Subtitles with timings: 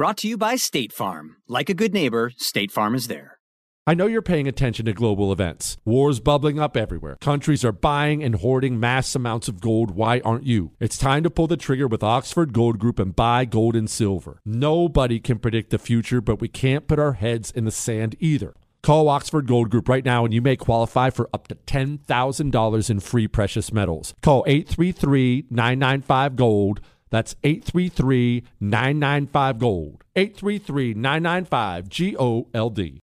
[0.00, 1.36] Brought to you by State Farm.
[1.46, 3.38] Like a good neighbor, State Farm is there.
[3.86, 5.76] I know you're paying attention to global events.
[5.84, 7.18] Wars bubbling up everywhere.
[7.20, 9.90] Countries are buying and hoarding mass amounts of gold.
[9.90, 10.72] Why aren't you?
[10.80, 14.40] It's time to pull the trigger with Oxford Gold Group and buy gold and silver.
[14.42, 18.54] Nobody can predict the future, but we can't put our heads in the sand either.
[18.82, 23.00] Call Oxford Gold Group right now and you may qualify for up to $10,000 in
[23.00, 24.14] free precious metals.
[24.22, 26.80] Call 833 995 Gold.
[27.10, 30.04] That's 833 995 Gold.
[30.16, 33.00] 833 995 G O L D.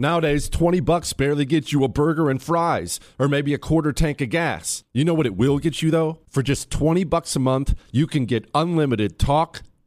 [0.00, 4.22] Nowadays, 20 bucks barely gets you a burger and fries, or maybe a quarter tank
[4.22, 4.82] of gas.
[4.94, 6.20] You know what it will get you though?
[6.30, 9.60] For just 20 bucks a month, you can get unlimited talk,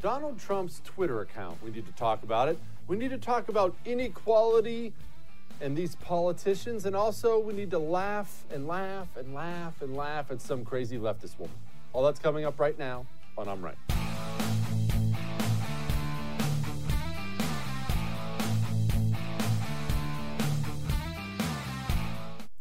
[0.00, 1.62] Donald Trump's Twitter account.
[1.62, 2.58] We need to talk about it.
[2.88, 4.94] We need to talk about inequality
[5.60, 10.30] and these politicians, and also we need to laugh and laugh and laugh and laugh
[10.30, 11.54] at some crazy leftist woman.
[11.92, 13.04] All that's coming up right now
[13.36, 13.76] on I'm Right.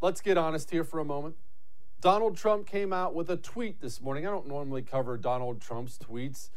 [0.02, 1.36] Let's get honest here for a moment.
[2.02, 4.28] Donald Trump came out with a tweet this morning.
[4.28, 6.50] I don't normally cover Donald Trump's tweets.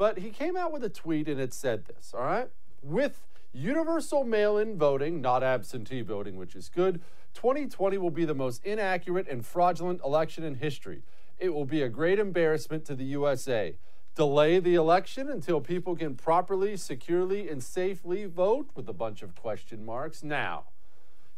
[0.00, 2.48] But he came out with a tweet and it said this, all right?
[2.82, 3.20] With
[3.52, 7.02] universal mail in voting, not absentee voting, which is good,
[7.34, 11.02] 2020 will be the most inaccurate and fraudulent election in history.
[11.38, 13.76] It will be a great embarrassment to the USA.
[14.14, 19.34] Delay the election until people can properly, securely, and safely vote with a bunch of
[19.34, 20.64] question marks now.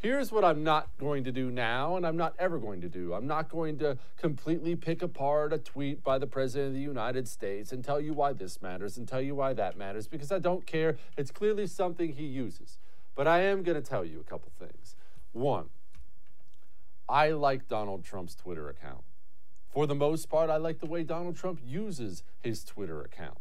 [0.03, 3.15] Here's what I'm not going to do now, and I'm not ever going to do.
[3.15, 7.29] I'm not going to completely pick apart a tweet by the President of the United
[7.29, 10.41] States and tell you why this matters and tell you why that matters because I
[10.41, 10.97] don't care.
[11.17, 12.79] It's clearly something he uses.
[13.15, 14.97] But I am going to tell you a couple things.
[15.31, 15.67] One,
[17.09, 19.05] I like Donald Trump's Twitter account.
[19.73, 23.39] For the most part, I like the way Donald Trump uses his Twitter account.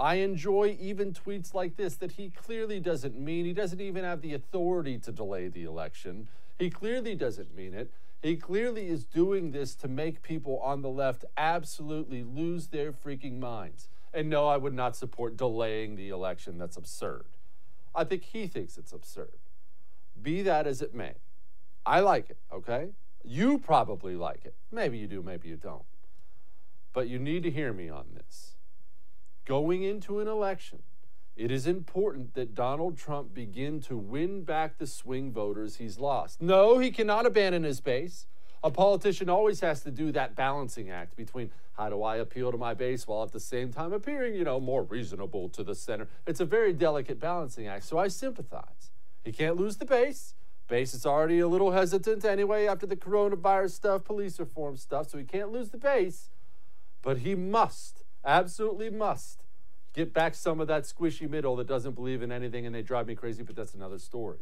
[0.00, 3.44] I enjoy even tweets like this that he clearly doesn't mean.
[3.44, 6.28] He doesn't even have the authority to delay the election.
[6.58, 7.90] He clearly doesn't mean it.
[8.22, 13.38] He clearly is doing this to make people on the left absolutely lose their freaking
[13.38, 13.88] minds.
[14.12, 16.58] And no, I would not support delaying the election.
[16.58, 17.26] That's absurd.
[17.94, 19.38] I think he thinks it's absurd.
[20.20, 21.14] Be that as it may.
[21.86, 22.90] I like it, okay?
[23.24, 24.54] You probably like it.
[24.70, 25.84] Maybe you do, maybe you don't.
[26.92, 28.56] But you need to hear me on this.
[29.48, 30.82] Going into an election,
[31.34, 36.42] it is important that Donald Trump begin to win back the swing voters he's lost.
[36.42, 38.26] No, he cannot abandon his base.
[38.62, 42.58] A politician always has to do that balancing act between how do I appeal to
[42.58, 46.08] my base while at the same time appearing, you know, more reasonable to the center.
[46.26, 48.90] It's a very delicate balancing act, so I sympathize.
[49.24, 50.34] He can't lose the base.
[50.66, 55.16] Base is already a little hesitant anyway after the coronavirus stuff, police reform stuff, so
[55.16, 56.28] he can't lose the base.
[57.00, 59.40] But he must, absolutely must,
[59.94, 63.06] get back some of that squishy middle that doesn't believe in anything and they drive
[63.08, 64.38] me crazy, but that's another story.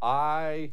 [0.00, 0.72] I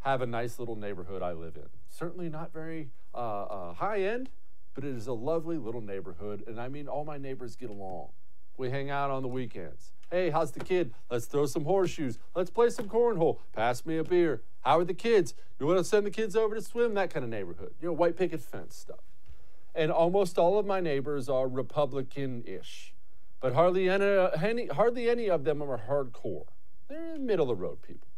[0.00, 1.68] have a nice little neighborhood I live in.
[1.88, 4.30] Certainly not very uh, uh, high end,
[4.74, 6.44] but it is a lovely little neighborhood.
[6.46, 8.08] And I mean, all my neighbors get along.
[8.56, 9.92] We hang out on the weekends.
[10.10, 10.92] Hey, how's the kid?
[11.10, 12.18] Let's throw some horseshoes.
[12.34, 13.38] Let's play some cornhole.
[13.54, 14.42] Pass me a beer.
[14.62, 15.34] How are the kids?
[15.60, 16.94] You want to send the kids over to swim?
[16.94, 17.74] That kind of neighborhood.
[17.80, 19.00] You know, white picket fence stuff.
[19.74, 22.94] And almost all of my neighbors are Republican ish,
[23.40, 26.46] but hardly any, hardly any of them are hardcore.
[26.88, 28.08] They're middle of the road people.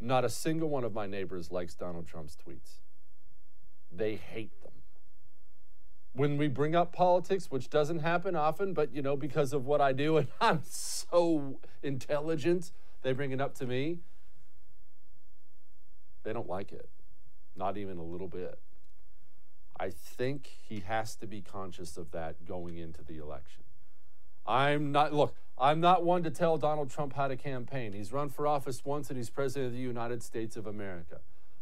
[0.00, 2.80] Not a single one of my neighbors likes Donald Trump's tweets.
[3.90, 4.72] They hate them.
[6.12, 9.80] When we bring up politics, which doesn't happen often, but you know, because of what
[9.80, 12.70] I do and I'm so intelligent,
[13.02, 13.98] they bring it up to me.
[16.22, 16.88] They don't like it.
[17.56, 18.58] Not even a little bit.
[19.78, 23.62] I think he has to be conscious of that going into the election.
[24.46, 27.92] I'm not, look, I'm not one to tell Donald Trump how to campaign.
[27.92, 31.20] He's run for office once and he's president of the United States of America.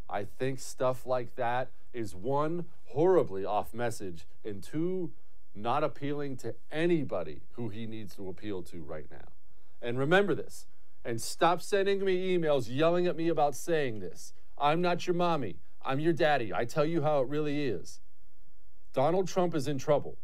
[0.09, 5.13] I think stuff like that is one, horribly off message, and two,
[5.55, 9.29] not appealing to anybody who he needs to appeal to right now.
[9.81, 10.67] And remember this,
[11.05, 14.33] and stop sending me emails yelling at me about saying this.
[14.59, 15.57] I'm not your mommy.
[15.85, 16.53] I'm your daddy.
[16.55, 18.01] I tell you how it really is.
[18.93, 20.19] Donald Trump is in trouble.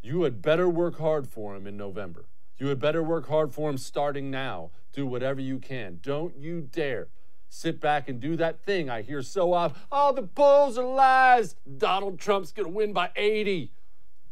[0.00, 2.26] You had better work hard for him in November.
[2.58, 4.70] You had better work hard for him starting now.
[4.92, 5.98] Do whatever you can.
[6.02, 7.08] Don't you dare
[7.48, 9.80] sit back and do that thing I hear so often.
[9.90, 11.54] Oh, the polls are lies.
[11.76, 13.72] Donald Trump's going to win by 80.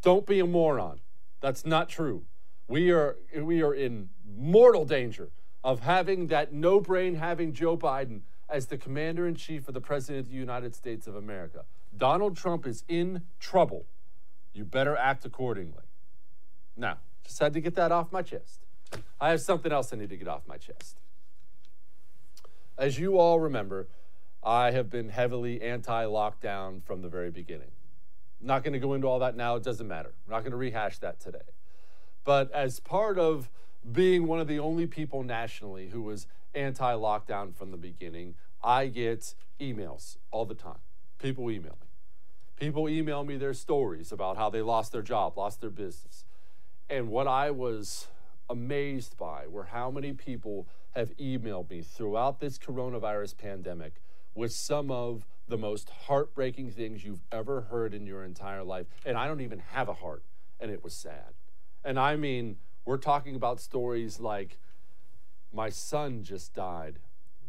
[0.01, 1.01] Don't be a moron.
[1.41, 2.25] That's not true.
[2.67, 5.31] We are, we are in mortal danger
[5.63, 9.81] of having that no brain having Joe Biden as the commander in chief of the
[9.81, 11.65] President of the United States of America.
[11.97, 13.87] Donald Trump is in trouble.
[14.53, 15.85] You better act accordingly.
[16.77, 18.61] Now, just had to get that off my chest.
[19.21, 20.99] I have something else I need to get off my chest.
[22.77, 23.89] As you all remember,
[24.43, 27.71] I have been heavily anti lockdown from the very beginning.
[28.41, 30.15] Not going to go into all that now, it doesn't matter.
[30.27, 31.39] I'm not going to rehash that today.
[32.25, 33.51] But as part of
[33.93, 38.87] being one of the only people nationally who was anti lockdown from the beginning, I
[38.87, 40.79] get emails all the time.
[41.21, 41.87] People email me.
[42.57, 46.25] People email me their stories about how they lost their job, lost their business.
[46.89, 48.09] And what I was
[48.49, 54.03] amazed by were how many people have emailed me throughout this coronavirus pandemic
[54.35, 58.87] with some of the most heartbreaking things you've ever heard in your entire life.
[59.05, 60.25] And I don't even have a heart,
[60.59, 61.35] and it was sad.
[61.85, 64.59] And I mean, we're talking about stories like
[65.53, 66.99] my son just died.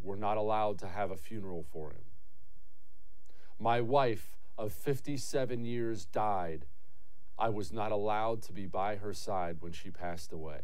[0.02, 2.02] We're not allowed to have a funeral for him.
[3.62, 6.66] My wife of 57 years died
[7.38, 10.62] I was not allowed to be by her side when she passed away.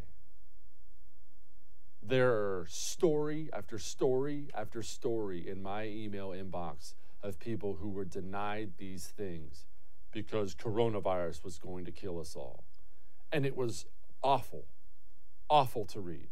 [2.03, 8.05] There are story after story after story in my email inbox of people who were
[8.05, 9.67] denied these things
[10.11, 12.65] because coronavirus was going to kill us all.
[13.31, 13.87] And it was
[14.25, 14.67] awful,
[15.49, 16.31] awful to read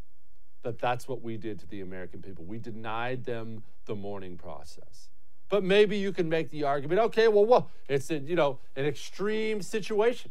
[0.65, 2.45] that that's what we did to the American people.
[2.45, 5.11] We denied them the mourning process.
[5.49, 8.85] But maybe you can make the argument, okay, well, well, it's a, you know an
[8.85, 10.31] extreme situation.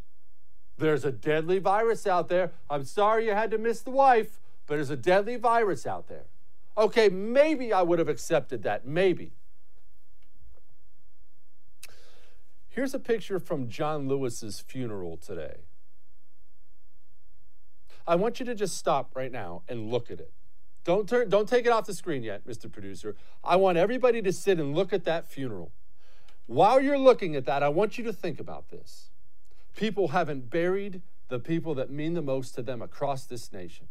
[0.78, 2.52] There's a deadly virus out there.
[2.70, 6.26] I'm sorry you had to miss the wife, but there's a deadly virus out there.
[6.78, 8.86] Okay, maybe I would have accepted that.
[8.86, 9.32] Maybe.
[12.68, 15.60] Here's a picture from John Lewis's funeral today.
[18.06, 20.32] I want you to just stop right now and look at it.
[20.86, 22.72] Don't turn don't take it off the screen yet, Mr.
[22.72, 23.16] Producer.
[23.44, 25.72] I want everybody to sit and look at that funeral.
[26.46, 29.10] While you're looking at that, I want you to think about this.
[29.76, 33.88] People haven't buried the people that mean the most to them across this nation.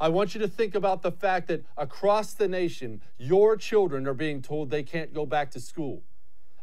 [0.00, 4.14] I want you to think about the fact that across the nation, your children are
[4.14, 6.02] being told they can't go back to school.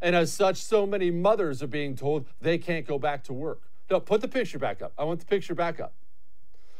[0.01, 3.61] And as such, so many mothers are being told they can't go back to work.
[3.89, 4.91] No, put the picture back up.
[4.97, 5.93] I want the picture back up.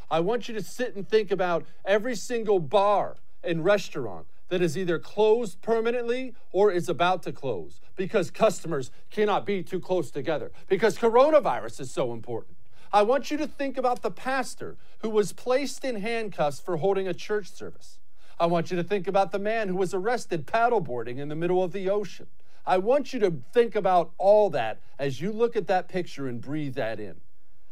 [0.10, 4.78] I want you to sit and think about every single bar and restaurant that is
[4.78, 10.52] either closed permanently or is about to close because customers cannot be too close together
[10.68, 12.56] because coronavirus is so important.
[12.94, 17.08] I want you to think about the pastor who was placed in handcuffs for holding
[17.08, 18.00] a church service.
[18.40, 21.62] I want you to think about the man who was arrested paddleboarding in the middle
[21.64, 22.28] of the ocean.
[22.66, 26.40] I want you to think about all that as you look at that picture and
[26.40, 27.16] breathe that in.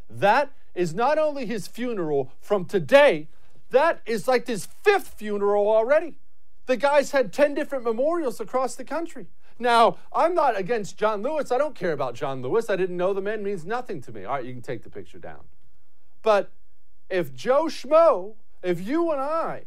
[0.10, 3.28] That is not only his funeral from today,
[3.72, 6.16] that is like his fifth funeral already.
[6.66, 9.28] The guy's had 10 different memorials across the country.
[9.58, 11.52] Now, I'm not against John Lewis.
[11.52, 12.70] I don't care about John Lewis.
[12.70, 14.26] I didn't know the man means nothing to me.
[14.26, 15.46] All right, you can take the picture down.
[16.22, 16.52] But
[17.10, 19.64] if Joe Schmo, if you and I,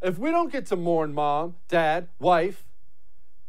[0.00, 2.64] if we don't get to mourn mom, dad, wife,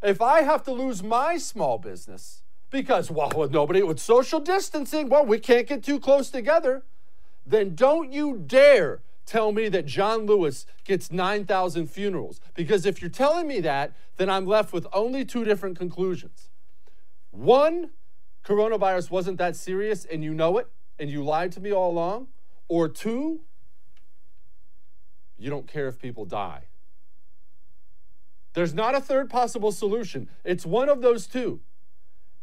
[0.02, 5.10] if I have to lose my small business because, well, with nobody, with social distancing,
[5.10, 6.84] well, we can't get too close together,
[7.46, 12.40] then don't you dare tell me that John Lewis gets 9,000 funerals.
[12.56, 16.50] Because if you're telling me that, then I'm left with only two different conclusions.
[17.32, 17.92] One,
[18.44, 22.28] coronavirus wasn't that serious and you know it and you lied to me all along.
[22.68, 23.42] Or two,
[25.38, 26.64] you don't care if people die.
[28.54, 30.28] There's not a third possible solution.
[30.44, 31.62] It's one of those two.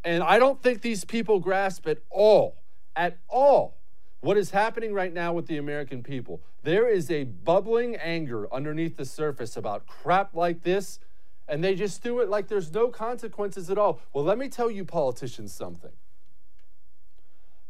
[0.07, 2.63] And I don't think these people grasp at all,
[2.95, 3.77] at all,
[4.21, 6.41] what is happening right now with the American people.
[6.63, 11.01] There is a bubbling anger underneath the surface about crap like this,
[11.49, 13.99] and they just do it like there's no consequences at all.
[14.13, 15.91] Well, let me tell you, politicians, something.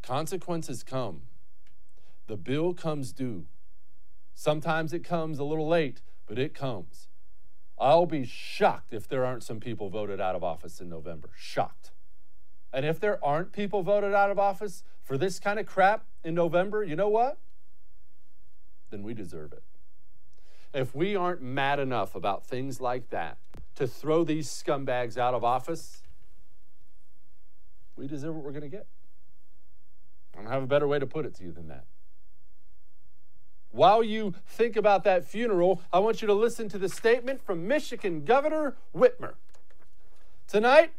[0.03, 1.23] Consequences come.
[2.27, 3.45] The bill comes due.
[4.35, 7.07] Sometimes it comes a little late, but it comes.
[7.79, 11.31] I'll be shocked if there aren't some people voted out of office in November.
[11.35, 11.89] Shocked.
[12.73, 16.35] And if there aren't people voted out of office for this kind of crap in
[16.35, 17.37] November, you know what?
[18.89, 19.63] Then we deserve it.
[20.73, 23.37] If we aren't mad enough about things like that
[23.75, 26.01] to throw these scumbags out of office,
[27.95, 28.85] we deserve what we're going to get.
[30.35, 31.85] I don't have a better way to put it to you than that.
[33.71, 37.67] While you think about that funeral, I want you to listen to the statement from
[37.67, 39.33] Michigan Governor Whitmer.
[40.47, 40.93] Tonight,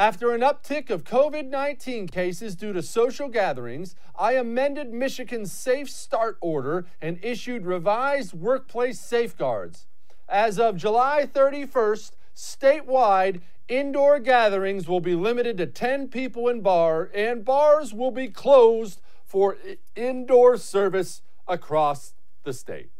[0.00, 5.90] after an uptick of COVID 19 cases due to social gatherings, I amended Michigan's Safe
[5.90, 9.86] Start order and issued revised workplace safeguards.
[10.26, 17.10] As of July 31st, statewide, indoor gatherings will be limited to 10 people in bar,
[17.14, 19.58] and bars will be closed for
[19.94, 22.14] indoor service across
[22.44, 22.90] the state.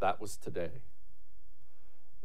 [0.00, 0.85] That was today.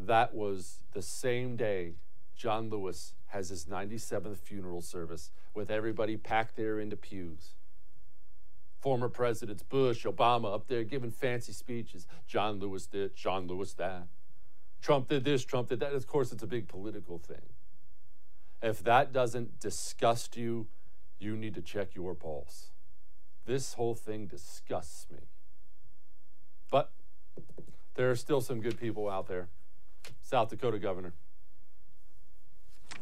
[0.08, 1.94] That was the same day
[2.36, 7.54] John Lewis has his 97th funeral service with everybody packed there into pews.
[8.80, 12.08] Former presidents Bush, Obama up there giving fancy speeches.
[12.28, 14.08] John Lewis did, John Lewis that.
[14.82, 15.94] Trump did this, Trump did that.
[15.94, 17.54] Of course, it's a big political thing.
[18.64, 20.68] If that doesn't disgust you,
[21.20, 22.72] you need to check your pulse.
[23.46, 25.20] This whole thing disgusts me.
[26.72, 26.92] But
[27.94, 29.50] there are still some good people out there.
[30.22, 31.14] South Dakota governor.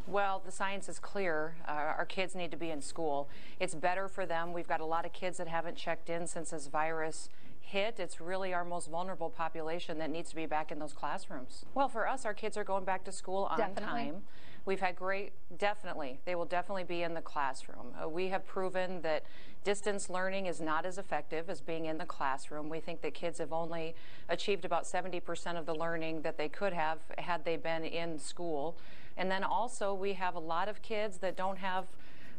[0.07, 1.55] Well, the science is clear.
[1.67, 3.29] Uh, our kids need to be in school.
[3.59, 4.53] It's better for them.
[4.53, 7.29] We've got a lot of kids that haven't checked in since this virus
[7.59, 7.99] hit.
[7.99, 11.65] It's really our most vulnerable population that needs to be back in those classrooms.
[11.75, 13.83] Well, for us, our kids are going back to school on Definitely.
[13.83, 14.23] time.
[14.69, 17.91] We've had great, definitely, they will definitely be in the classroom.
[17.99, 19.23] Uh, we have proven that
[19.63, 22.69] distance learning is not as effective as being in the classroom.
[22.69, 23.95] We think that kids have only
[24.29, 28.77] achieved about 70% of the learning that they could have had they been in school.
[29.17, 31.85] And then also, we have a lot of kids that don't have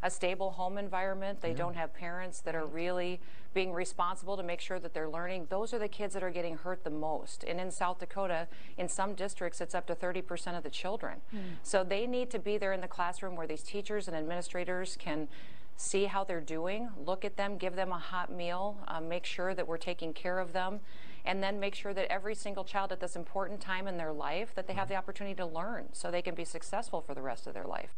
[0.03, 1.41] a stable home environment.
[1.41, 1.57] They yeah.
[1.57, 3.21] don't have parents that are really
[3.53, 5.47] being responsible to make sure that they're learning.
[5.51, 7.45] Those are the kids that are getting hurt the most.
[7.45, 8.47] And in South Dakota,
[8.79, 11.21] in some districts, it's up to 30% of the children.
[11.35, 11.41] Mm.
[11.63, 15.29] So they need to be there in the classroom where these teachers and administrators can
[15.77, 19.55] see how they're doing, look at them, give them a hot meal, uh, make sure
[19.55, 20.81] that we're taking care of them,
[21.25, 24.55] and then make sure that every single child at this important time in their life
[24.55, 27.47] that they have the opportunity to learn so they can be successful for the rest
[27.47, 27.95] of their life.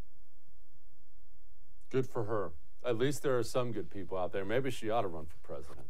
[1.92, 2.52] Good for her.
[2.84, 4.44] At least there are some good people out there.
[4.44, 5.86] Maybe she ought to run for president.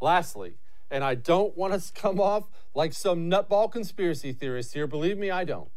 [0.00, 0.54] Lastly,
[0.90, 2.44] and I don't want us to come off
[2.74, 4.86] like some nutball conspiracy theorist here.
[4.86, 5.70] Believe me, I don't.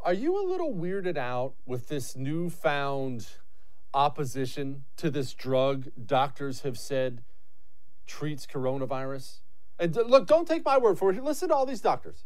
[0.00, 3.26] Are you a little weirded out with this newfound
[3.94, 7.22] opposition to this drug doctors have said
[8.06, 9.38] treats coronavirus.
[9.78, 11.22] And look, don't take my word for it.
[11.22, 12.24] Listen to all these doctors.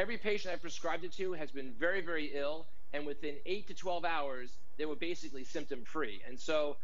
[0.00, 3.74] Every patient I've prescribed it to has been very, very ill, and within eight to
[3.74, 6.22] 12 hours, they were basically symptom free.
[6.26, 6.78] And so,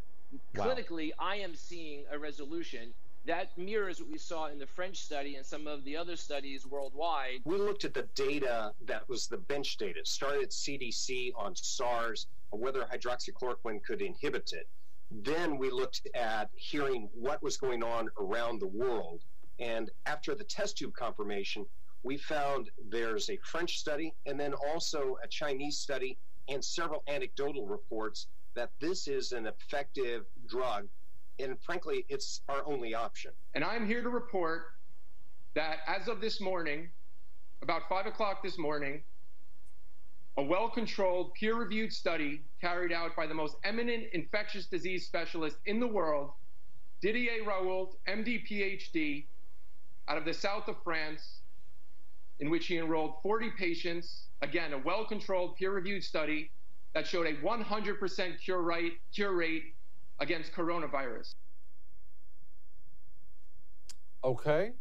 [0.54, 0.66] wow.
[0.66, 2.92] clinically, I am seeing a resolution.
[3.24, 6.66] That mirrors what we saw in the French study and some of the other studies
[6.66, 7.40] worldwide.
[7.46, 10.00] We looked at the data that was the bench data.
[10.00, 14.68] It started at CDC on SARS, whether hydroxychloroquine could inhibit it.
[15.10, 19.22] Then we looked at hearing what was going on around the world.
[19.58, 21.64] And after the test tube confirmation,
[22.06, 26.16] we found there's a French study and then also a Chinese study
[26.48, 30.86] and several anecdotal reports that this is an effective drug
[31.38, 33.32] and frankly, it's our only option.
[33.54, 34.68] And I'm here to report
[35.54, 36.88] that as of this morning,
[37.60, 39.02] about 5 o'clock this morning,
[40.38, 45.56] a well controlled, peer reviewed study carried out by the most eminent infectious disease specialist
[45.66, 46.30] in the world,
[47.02, 49.24] Didier Raoult, MD, PhD,
[50.08, 51.40] out of the south of France,
[52.40, 54.28] in which he enrolled 40 patients.
[54.42, 56.50] Again, a well controlled, peer reviewed study
[56.94, 59.74] that showed a 100% cure rate, cure rate
[60.18, 61.32] against coronavirus.
[64.24, 64.72] Okay.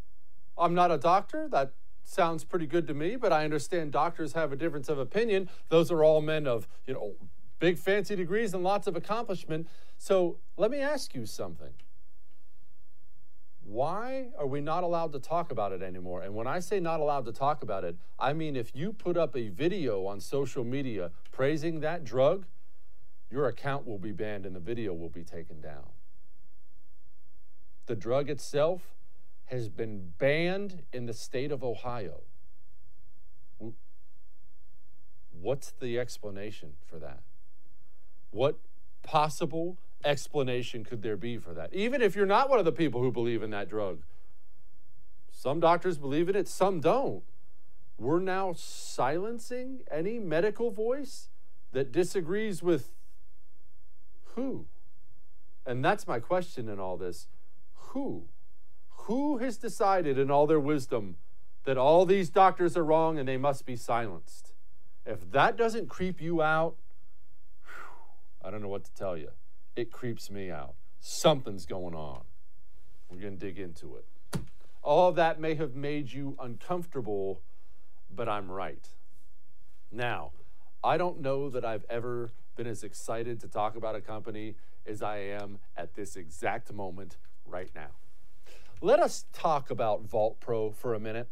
[0.57, 1.47] I'm not a doctor.
[1.49, 5.49] That sounds pretty good to me, but I understand doctors have a difference of opinion.
[5.69, 7.13] Those are all men of, you know,
[7.59, 9.67] big fancy degrees and lots of accomplishment.
[9.97, 11.73] So let me ask you something.
[13.65, 16.21] Why are we not allowed to talk about it anymore?
[16.21, 19.17] And when I say not allowed to talk about it, I mean if you put
[19.17, 22.45] up a video on social media praising that drug,
[23.31, 25.89] your account will be banned and the video will be taken down.
[27.87, 28.93] The drug itself
[29.45, 32.21] has been banned in the state of Ohio.
[35.41, 37.21] What's the explanation for that?
[38.29, 38.57] What
[39.03, 41.73] possible explanation could there be for that?
[41.73, 44.03] Even if you're not one of the people who believe in that drug.
[45.31, 47.23] Some doctors believe in it, some don't.
[47.97, 51.29] We're now silencing any medical voice
[51.71, 52.91] that disagrees with
[54.35, 54.65] who?
[55.65, 57.27] And that's my question in all this.
[57.73, 58.25] Who?
[58.89, 61.15] Who has decided in all their wisdom
[61.63, 64.51] that all these doctors are wrong and they must be silenced?
[65.05, 66.75] If that doesn't creep you out,
[68.43, 69.29] I don't know what to tell you.
[69.75, 70.75] It creeps me out.
[71.01, 72.21] Something's going on.
[73.09, 74.05] We're going to dig into it.
[74.81, 77.41] All that may have made you uncomfortable,
[78.13, 78.87] but I'm right.
[79.91, 80.31] Now,
[80.83, 85.01] I don't know that I've ever been as excited to talk about a company as
[85.01, 87.89] I am at this exact moment right now.
[88.81, 91.27] Let us talk about Vault Pro for a minute.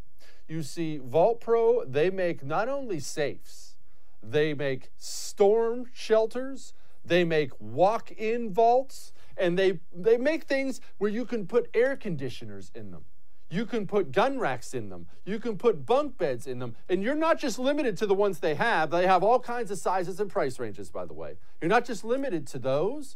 [0.47, 3.75] You see, Vault Pro, they make not only safes,
[4.21, 6.73] they make storm shelters,
[7.05, 11.95] they make walk in vaults, and they, they make things where you can put air
[11.95, 13.05] conditioners in them.
[13.49, 15.05] You can put gun racks in them.
[15.25, 16.75] You can put bunk beds in them.
[16.89, 18.89] And you're not just limited to the ones they have.
[18.89, 21.35] They have all kinds of sizes and price ranges, by the way.
[21.61, 23.15] You're not just limited to those.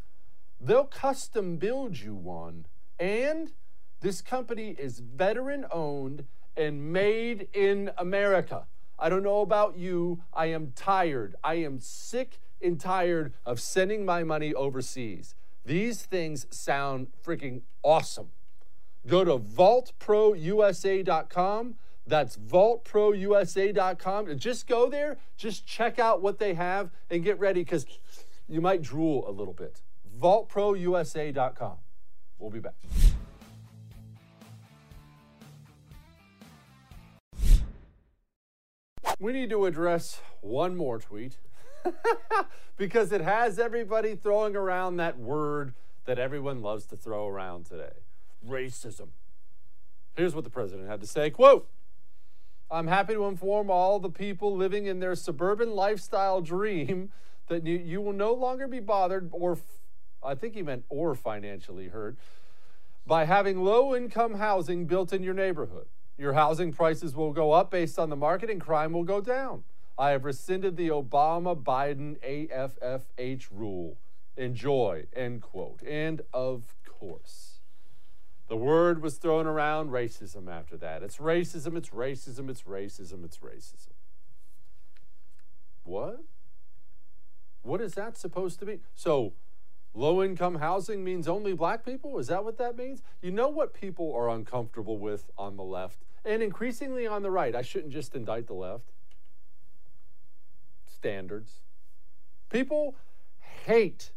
[0.61, 2.67] They'll custom build you one.
[2.99, 3.51] And
[4.01, 8.67] this company is veteran owned and made in America.
[8.99, 10.21] I don't know about you.
[10.33, 11.35] I am tired.
[11.43, 15.35] I am sick and tired of sending my money overseas.
[15.65, 18.29] These things sound freaking awesome.
[19.05, 21.75] Go to vaultprousa.com.
[22.05, 24.37] That's vaultprousa.com.
[24.37, 27.85] Just go there, just check out what they have and get ready because
[28.47, 29.81] you might drool a little bit.
[30.17, 31.75] vaultprousa.com.
[32.39, 32.75] We'll be back.
[39.19, 41.37] We need to address one more tweet
[42.77, 45.73] because it has everybody throwing around that word
[46.05, 47.93] that everyone loves to throw around today
[48.47, 49.09] racism.
[50.15, 51.69] Here's what the president had to say quote,
[52.69, 57.11] I'm happy to inform all the people living in their suburban lifestyle dream
[57.47, 59.57] that you, you will no longer be bothered or
[60.23, 62.17] I think he meant or financially hurt
[63.05, 65.87] by having low income housing built in your neighborhood.
[66.17, 69.63] Your housing prices will go up based on the market and crime will go down.
[69.97, 73.97] I have rescinded the Obama Biden AFFH rule.
[74.35, 75.81] Enjoy, end quote.
[75.83, 77.59] And of course.
[78.47, 81.03] The word was thrown around racism after that.
[81.03, 83.91] It's racism, it's racism, it's racism, it's racism.
[85.83, 86.19] What?
[87.63, 88.79] What is that supposed to be?
[88.95, 89.33] So,
[89.93, 92.19] low income housing means only black people?
[92.19, 93.01] Is that what that means?
[93.21, 97.55] You know what people are uncomfortable with on the left and increasingly on the right?
[97.55, 98.91] I shouldn't just indict the left.
[100.99, 101.61] Standards.
[102.49, 102.95] People
[103.65, 104.11] hate,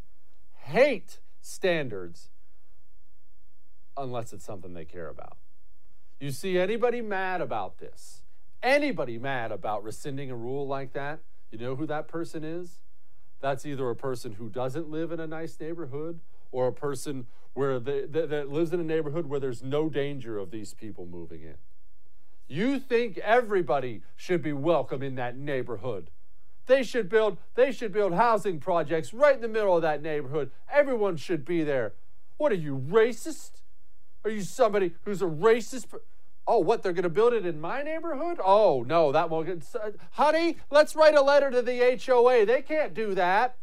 [0.57, 2.31] hate standards
[3.97, 5.37] unless it's something they care about.
[6.21, 8.23] You see anybody mad about this?
[8.63, 11.21] Anybody mad about rescinding a rule like that?
[11.51, 12.79] You know who that person is?
[13.41, 16.21] That's either a person who doesn't live in a nice neighborhood
[16.53, 20.39] or a person where they, that, that lives in a neighborhood where there's no danger
[20.39, 21.57] of these people moving in.
[22.49, 26.11] You think everybody should be welcome in that neighborhood.
[26.71, 30.53] They should build they should build housing projects right in the middle of that neighborhood.
[30.71, 31.95] Everyone should be there.
[32.37, 33.63] What are you racist?
[34.25, 35.87] Are you somebody who's a racist?
[36.47, 36.85] Oh, what?
[36.85, 38.39] They're going to build it in my neighborhood?
[38.45, 39.67] Oh, no, that won't get.
[40.13, 42.47] Honey, let's write a letter to the HOA.
[42.47, 43.57] They can't do that.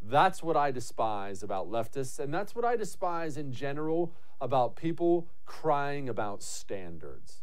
[0.00, 5.26] That's what I despise about leftists, and that's what I despise in general about people
[5.44, 7.39] crying about standards.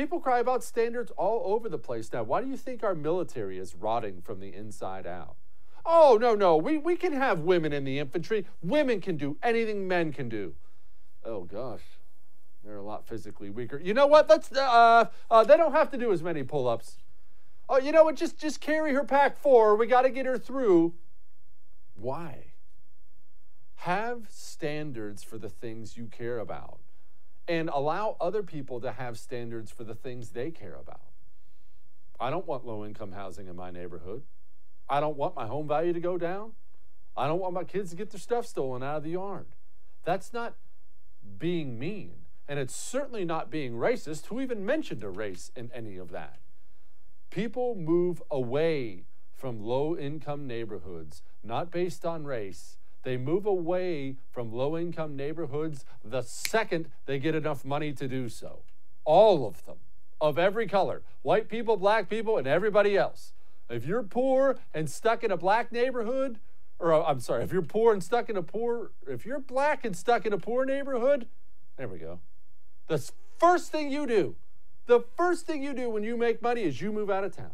[0.00, 2.22] People cry about standards all over the place now.
[2.22, 5.36] Why do you think our military is rotting from the inside out?
[5.84, 8.46] Oh, no, no, we, we can have women in the infantry.
[8.62, 10.54] Women can do anything men can do.
[11.22, 11.82] Oh, gosh.
[12.64, 13.78] They're a lot physically weaker.
[13.78, 14.26] You know what?
[14.26, 14.50] Let's.
[14.50, 16.96] Uh, uh, they don't have to do as many pull-ups.
[17.68, 18.16] Oh, you know what?
[18.16, 19.76] Just just carry her pack four.
[19.76, 20.94] We got to get her through.
[21.94, 22.52] Why?
[23.74, 26.78] Have standards for the things you care about,
[27.50, 31.00] and allow other people to have standards for the things they care about.
[32.20, 34.22] I don't want low-income housing in my neighborhood.
[34.88, 36.52] I don't want my home value to go down.
[37.16, 39.46] I don't want my kids to get their stuff stolen out of the yard.
[40.04, 40.54] That's not
[41.38, 42.12] being mean.
[42.46, 44.26] And it's certainly not being racist.
[44.26, 46.38] Who even mentioned a race in any of that?
[47.30, 52.76] People move away from low income neighborhoods, not based on race.
[53.02, 58.28] They move away from low income neighborhoods the second they get enough money to do
[58.28, 58.62] so.
[59.04, 59.78] All of them,
[60.20, 63.32] of every color white people, black people, and everybody else.
[63.68, 66.40] If you're poor and stuck in a black neighborhood,
[66.78, 69.84] or uh, I'm sorry, if you're poor and stuck in a poor, if you're black
[69.84, 71.26] and stuck in a poor neighborhood,
[71.76, 72.20] there we go.
[72.88, 74.36] The first thing you do,
[74.86, 77.52] the first thing you do when you make money is you move out of town.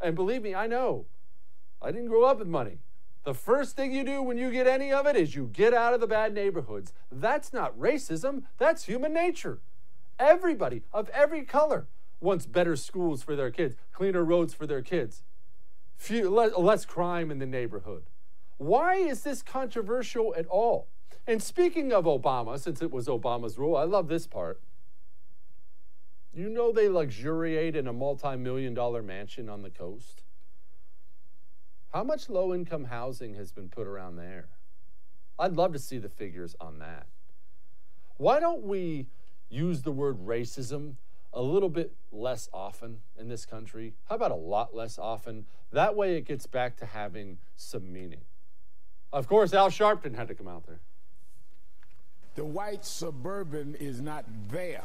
[0.00, 1.06] And believe me, I know.
[1.80, 2.78] I didn't grow up with money.
[3.26, 5.92] The first thing you do when you get any of it is you get out
[5.92, 6.92] of the bad neighborhoods.
[7.10, 9.58] That's not racism, that's human nature.
[10.16, 11.88] Everybody of every color
[12.20, 15.24] wants better schools for their kids, cleaner roads for their kids,
[15.96, 18.04] few, less crime in the neighborhood.
[18.58, 20.86] Why is this controversial at all?
[21.26, 24.60] And speaking of Obama, since it was Obama's rule, I love this part.
[26.32, 30.22] You know they luxuriate in a multi million dollar mansion on the coast?
[31.96, 34.48] How much low income housing has been put around there?
[35.38, 37.06] I'd love to see the figures on that.
[38.18, 39.06] Why don't we
[39.48, 40.96] use the word racism
[41.32, 43.94] a little bit less often in this country?
[44.10, 45.46] How about a lot less often?
[45.72, 48.26] That way it gets back to having some meaning.
[49.10, 50.80] Of course, Al Sharpton had to come out there.
[52.34, 54.84] The white suburban is not there.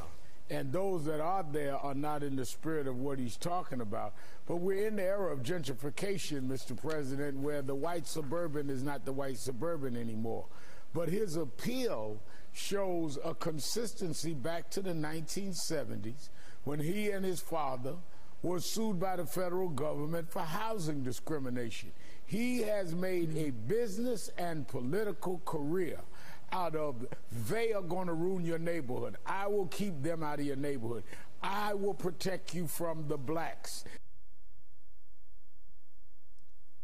[0.51, 4.13] And those that are there are not in the spirit of what he's talking about.
[4.45, 6.79] But we're in the era of gentrification, Mr.
[6.79, 10.47] President, where the white suburban is not the white suburban anymore.
[10.93, 12.19] But his appeal
[12.51, 16.27] shows a consistency back to the 1970s
[16.65, 17.95] when he and his father
[18.41, 21.93] were sued by the federal government for housing discrimination.
[22.25, 25.99] He has made a business and political career
[26.51, 27.05] out of
[27.49, 29.17] they are going to ruin your neighborhood.
[29.25, 31.03] I will keep them out of your neighborhood.
[31.41, 33.85] I will protect you from the blacks.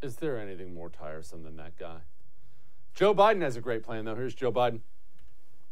[0.01, 1.97] Is there anything more tiresome than that guy?
[2.93, 4.15] Joe Biden has a great plan, though.
[4.15, 4.81] Here's Joe Biden.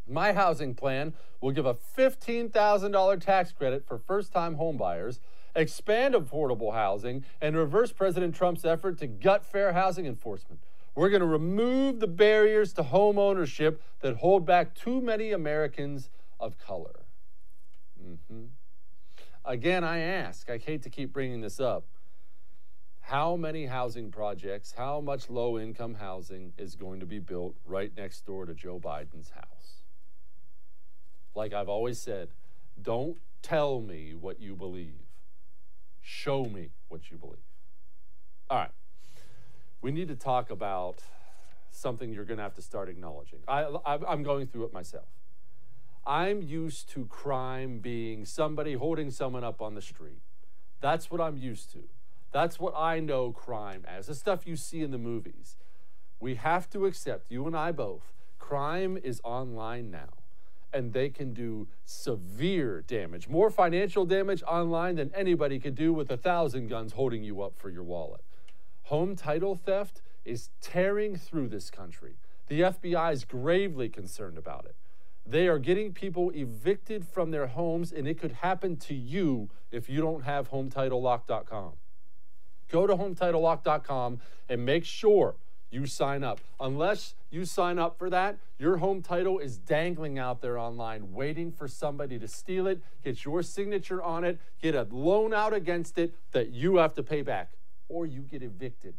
[0.07, 5.19] My housing plan will give a $15,000 tax credit for first time homebuyers,
[5.55, 10.59] expand affordable housing, and reverse President Trump's effort to gut fair housing enforcement.
[10.95, 16.09] We're going to remove the barriers to home ownership that hold back too many Americans
[16.39, 17.01] of color.
[18.01, 18.45] Mm-hmm.
[19.43, 21.85] Again, I ask, I hate to keep bringing this up.
[23.01, 27.91] How many housing projects, how much low income housing is going to be built right
[27.95, 29.83] next door to Joe Biden's house?
[31.35, 32.29] Like I've always said,
[32.81, 35.03] don't tell me what you believe,
[36.01, 37.37] show me what you believe.
[38.49, 38.71] All right
[39.85, 41.03] we need to talk about
[41.69, 43.37] something you're going to have to start acknowledging.
[43.47, 45.05] I, I'm going through it myself.
[46.07, 50.23] I'm used to crime being somebody holding someone up on the street.
[50.81, 51.83] That's what I'm used to.
[52.31, 55.55] That's what I know crime as, the stuff you see in the movies.
[56.19, 60.15] We have to accept, you and I both, crime is online now.
[60.73, 66.09] And they can do severe damage, more financial damage online than anybody could do with
[66.09, 68.21] a thousand guns holding you up for your wallet.
[68.85, 72.17] Home title theft is tearing through this country.
[72.47, 74.75] The FBI is gravely concerned about it.
[75.25, 79.89] They are getting people evicted from their homes, and it could happen to you if
[79.89, 81.71] you don't have HomeTitleLock.com.
[82.69, 84.19] Go to HomeTitleLock.com
[84.49, 85.35] and make sure
[85.71, 86.39] you sign up.
[86.59, 91.51] Unless you sign up for that, your home title is dangling out there online, waiting
[91.51, 95.97] for somebody to steal it, get your signature on it, get a loan out against
[95.97, 97.51] it that you have to pay back,
[97.89, 98.95] or you get evicted.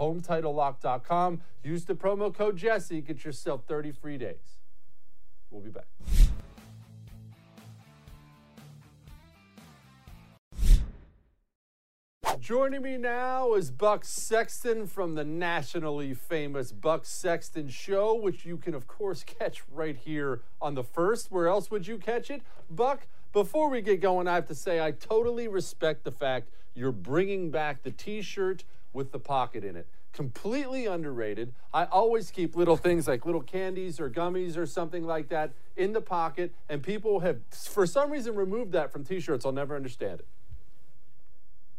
[0.00, 1.40] HomeTitleLock.com.
[1.62, 4.60] Use the promo code Jesse, get yourself 30 free days.
[5.50, 5.86] We'll be back.
[12.46, 18.56] Joining me now is Buck Sexton from the nationally famous Buck Sexton Show, which you
[18.56, 21.32] can, of course, catch right here on the first.
[21.32, 22.42] Where else would you catch it?
[22.70, 26.92] Buck, before we get going, I have to say I totally respect the fact you're
[26.92, 29.86] bringing back the t shirt with the pocket in it
[30.16, 31.52] completely underrated.
[31.74, 35.92] I always keep little things like little candies or gummies or something like that in
[35.92, 39.44] the pocket, and people have, for some reason, removed that from t shirts.
[39.44, 40.26] I'll never understand it.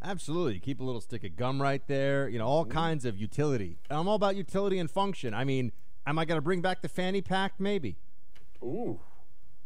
[0.03, 0.59] Absolutely.
[0.59, 2.69] Keep a little stick of gum right there, you know, all mm.
[2.69, 3.79] kinds of utility.
[3.89, 5.33] I'm all about utility and function.
[5.33, 5.71] I mean,
[6.05, 7.53] am I going to bring back the fanny pack?
[7.57, 7.97] Maybe.
[8.61, 8.99] Ooh.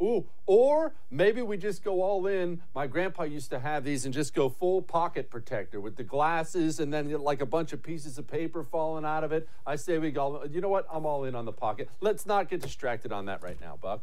[0.02, 2.62] Ooh, or maybe we just go all in.
[2.74, 6.80] My grandpa used to have these and just go full pocket protector with the glasses
[6.80, 9.48] and then like a bunch of pieces of paper falling out of it.
[9.66, 10.88] I say we go, you know what?
[10.92, 11.88] I'm all in on the pocket.
[12.00, 14.02] Let's not get distracted on that right now, Buck.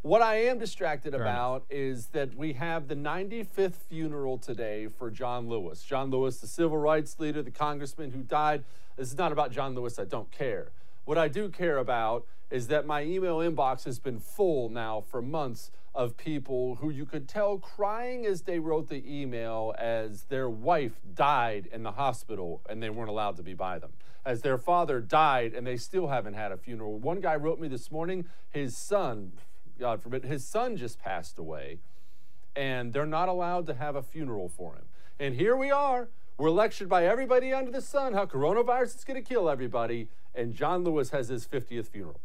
[0.00, 1.70] What I am distracted Fair about enough.
[1.70, 5.82] is that we have the 95th funeral today for John Lewis.
[5.82, 8.64] John Lewis, the civil rights leader, the congressman who died.
[8.96, 9.98] This is not about John Lewis.
[9.98, 10.68] I don't care.
[11.04, 15.20] What I do care about is that my email inbox has been full now for
[15.20, 20.48] months of people who you could tell crying as they wrote the email as their
[20.48, 23.92] wife died in the hospital and they weren't allowed to be by them.
[24.24, 26.98] As their father died and they still haven't had a funeral.
[26.98, 29.32] One guy wrote me this morning, his son,
[29.78, 31.78] God forbid, his son just passed away
[32.56, 34.84] and they're not allowed to have a funeral for him.
[35.20, 36.08] And here we are.
[36.38, 40.54] We're lectured by everybody under the sun how coronavirus is going to kill everybody and
[40.54, 42.20] John Lewis has his 50th funeral.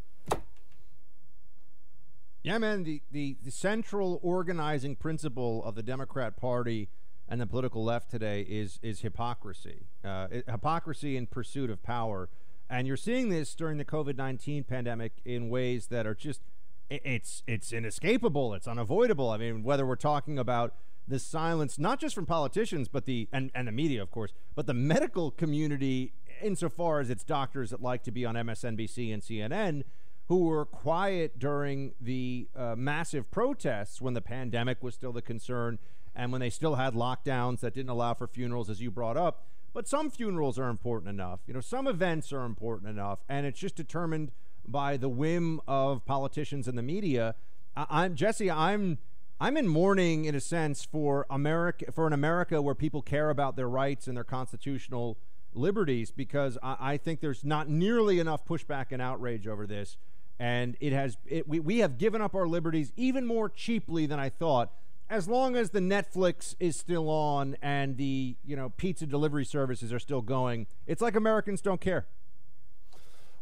[2.41, 2.83] Yeah, man.
[2.83, 6.89] The, the, the central organizing principle of the Democrat Party
[7.27, 9.85] and the political left today is is hypocrisy.
[10.03, 12.29] Uh, hypocrisy in pursuit of power,
[12.69, 16.41] and you're seeing this during the COVID nineteen pandemic in ways that are just
[16.89, 18.53] it, it's it's inescapable.
[18.55, 19.29] It's unavoidable.
[19.29, 20.73] I mean, whether we're talking about
[21.07, 24.65] the silence, not just from politicians, but the and, and the media, of course, but
[24.65, 29.83] the medical community insofar as it's doctors that like to be on MSNBC and CNN
[30.27, 35.79] who were quiet during the uh, massive protests when the pandemic was still the concern
[36.15, 39.43] and when they still had lockdowns that didn't allow for funerals, as you brought up.
[39.73, 41.39] But some funerals are important enough.
[41.47, 44.31] You know, some events are important enough, and it's just determined
[44.67, 47.35] by the whim of politicians and the media.
[47.75, 48.51] I- I'm Jesse.
[48.51, 48.99] I'm
[49.41, 53.55] I'm in mourning, in a sense, for America, for an America where people care about
[53.55, 55.17] their rights and their constitutional
[55.53, 59.97] liberties because I, I, think there's not nearly enough pushback and outrage over this.
[60.39, 64.19] And it has it, we, we have given up our liberties even more cheaply than
[64.19, 64.71] I thought.
[65.09, 69.91] As long as the Netflix is still on and the you know pizza delivery services
[69.91, 72.05] are still going, it's like Americans don't care.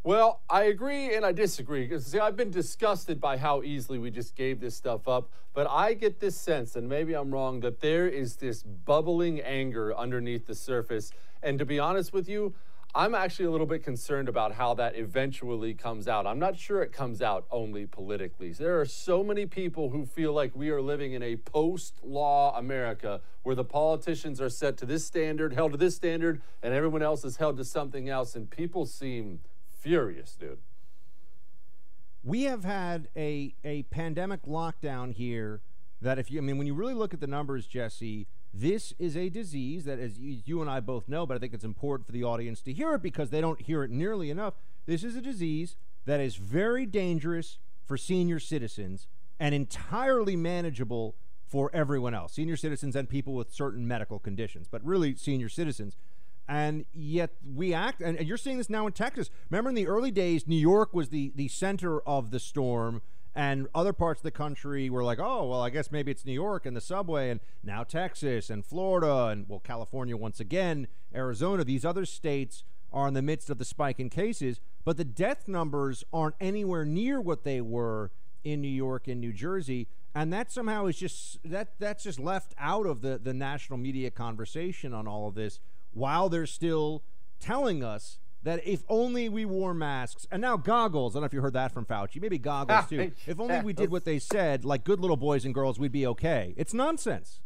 [0.07, 4.09] Well, I agree and I disagree because see, I've been disgusted by how easily we
[4.09, 5.29] just gave this stuff up.
[5.53, 9.93] But I get this sense, and maybe I'm wrong, that there is this bubbling anger
[9.93, 12.53] underneath the surface and to be honest with you,
[12.95, 16.25] I'm actually a little bit concerned about how that eventually comes out.
[16.25, 18.51] I'm not sure it comes out only politically.
[18.53, 22.57] There are so many people who feel like we are living in a post law
[22.57, 27.03] America where the politicians are set to this standard, held to this standard, and everyone
[27.03, 28.35] else is held to something else.
[28.35, 29.41] And people seem
[29.79, 30.57] furious, dude.
[32.23, 35.61] We have had a, a pandemic lockdown here
[36.01, 38.27] that, if you, I mean, when you really look at the numbers, Jesse,
[38.59, 41.63] this is a disease that, as you and I both know, but I think it's
[41.63, 44.55] important for the audience to hear it because they don't hear it nearly enough.
[44.85, 49.07] This is a disease that is very dangerous for senior citizens
[49.39, 51.15] and entirely manageable
[51.45, 55.95] for everyone else senior citizens and people with certain medical conditions, but really senior citizens.
[56.49, 59.29] And yet we act, and you're seeing this now in Texas.
[59.49, 63.01] Remember in the early days, New York was the, the center of the storm
[63.37, 66.33] and other parts of the country were like, oh, well, I guess maybe it's New
[66.33, 71.63] York and the subway, and now Texas and Florida, and well, California once again, Arizona.
[71.63, 75.47] These other states are in the midst of the spike in cases, but the death
[75.47, 78.09] numbers aren't anywhere near what they were
[78.43, 79.87] in New York and New Jersey.
[80.15, 84.09] And that somehow is just that that's just left out of the, the national media
[84.09, 85.59] conversation on all of this
[85.93, 87.03] while they're still
[87.39, 91.15] telling us that if only we wore masks and now goggles.
[91.15, 92.21] I don't know if you heard that from Fauci.
[92.21, 93.11] Maybe goggles ah, too.
[93.25, 96.07] if only we did what they said, like good little boys and girls, we'd be
[96.07, 96.53] okay.
[96.57, 97.41] It's nonsense.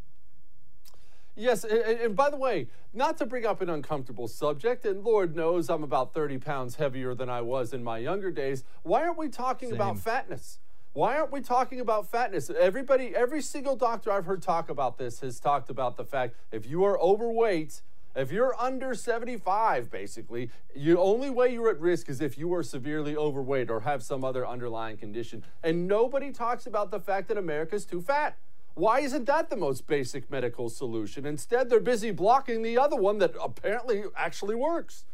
[1.36, 5.34] Yes, and, and, by the way, not to bring up an uncomfortable subject, and Lord
[5.36, 8.66] knows I'm about 30 pounds heavier than I was in my younger days.
[8.84, 9.76] Why aren't we talking Same.
[9.76, 10.60] about fatness?
[10.94, 12.50] Why aren't we talking about fatness?
[12.50, 16.68] Everybody, every single doctor I've heard talk about this has talked about the fact if
[16.68, 17.82] you are overweight,
[18.16, 22.64] if you're under 75, basically, the only way you're at risk is if you are
[22.64, 25.44] severely overweight or have some other underlying condition.
[25.64, 28.38] And nobody talks about the fact that America's too fat.
[28.74, 31.26] Why isn't that the most basic medical solution?
[31.26, 35.06] Instead, they're busy blocking the other one that apparently actually works.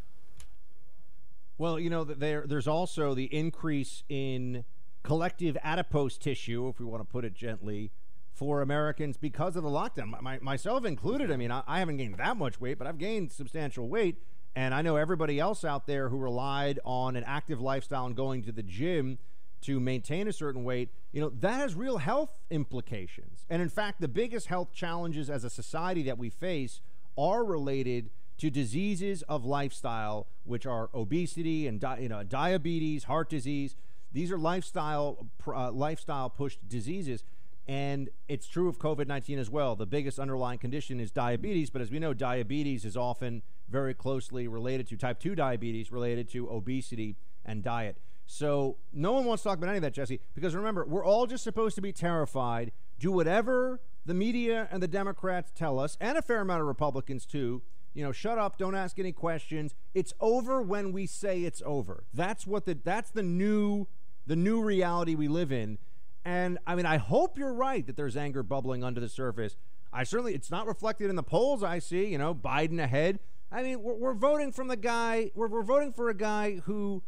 [1.57, 4.63] Well, you know, there, there's also the increase in
[5.01, 7.91] collective adipose tissue, if we want to put it gently,
[8.37, 10.21] for Americans because of the lockdown.
[10.21, 11.31] My, myself included.
[11.31, 14.17] I mean, I, I haven't gained that much weight, but I've gained substantial weight.
[14.55, 18.43] And I know everybody else out there who relied on an active lifestyle and going
[18.43, 19.17] to the gym
[19.61, 23.45] to maintain a certain weight, you know, that has real health implications.
[23.49, 26.81] And in fact, the biggest health challenges as a society that we face
[27.17, 33.29] are related to diseases of lifestyle, which are obesity and di- you know, diabetes, heart
[33.29, 33.75] disease.
[34.11, 37.23] These are lifestyle uh, lifestyle pushed diseases.
[37.67, 39.75] And it's true of COVID 19 as well.
[39.75, 44.47] The biggest underlying condition is diabetes, but as we know, diabetes is often very closely
[44.47, 47.97] related to type 2 diabetes, related to obesity and diet.
[48.25, 51.27] So no one wants to talk about any of that, Jesse, because remember, we're all
[51.27, 56.17] just supposed to be terrified, do whatever the media and the Democrats tell us, and
[56.17, 57.61] a fair amount of Republicans too.
[57.93, 59.73] You know, shut up, don't ask any questions.
[59.93, 62.03] It's over when we say it's over.
[62.13, 63.87] That's what the that's the new
[64.27, 65.79] the new reality we live in.
[66.27, 69.55] And I mean, I hope you're right that there's anger bubbling under the surface.
[69.93, 73.19] I certainly it's not reflected in the polls I see, you know, Biden ahead.
[73.49, 77.01] I mean, we're, we're voting from the guy, we're, we're voting for a guy who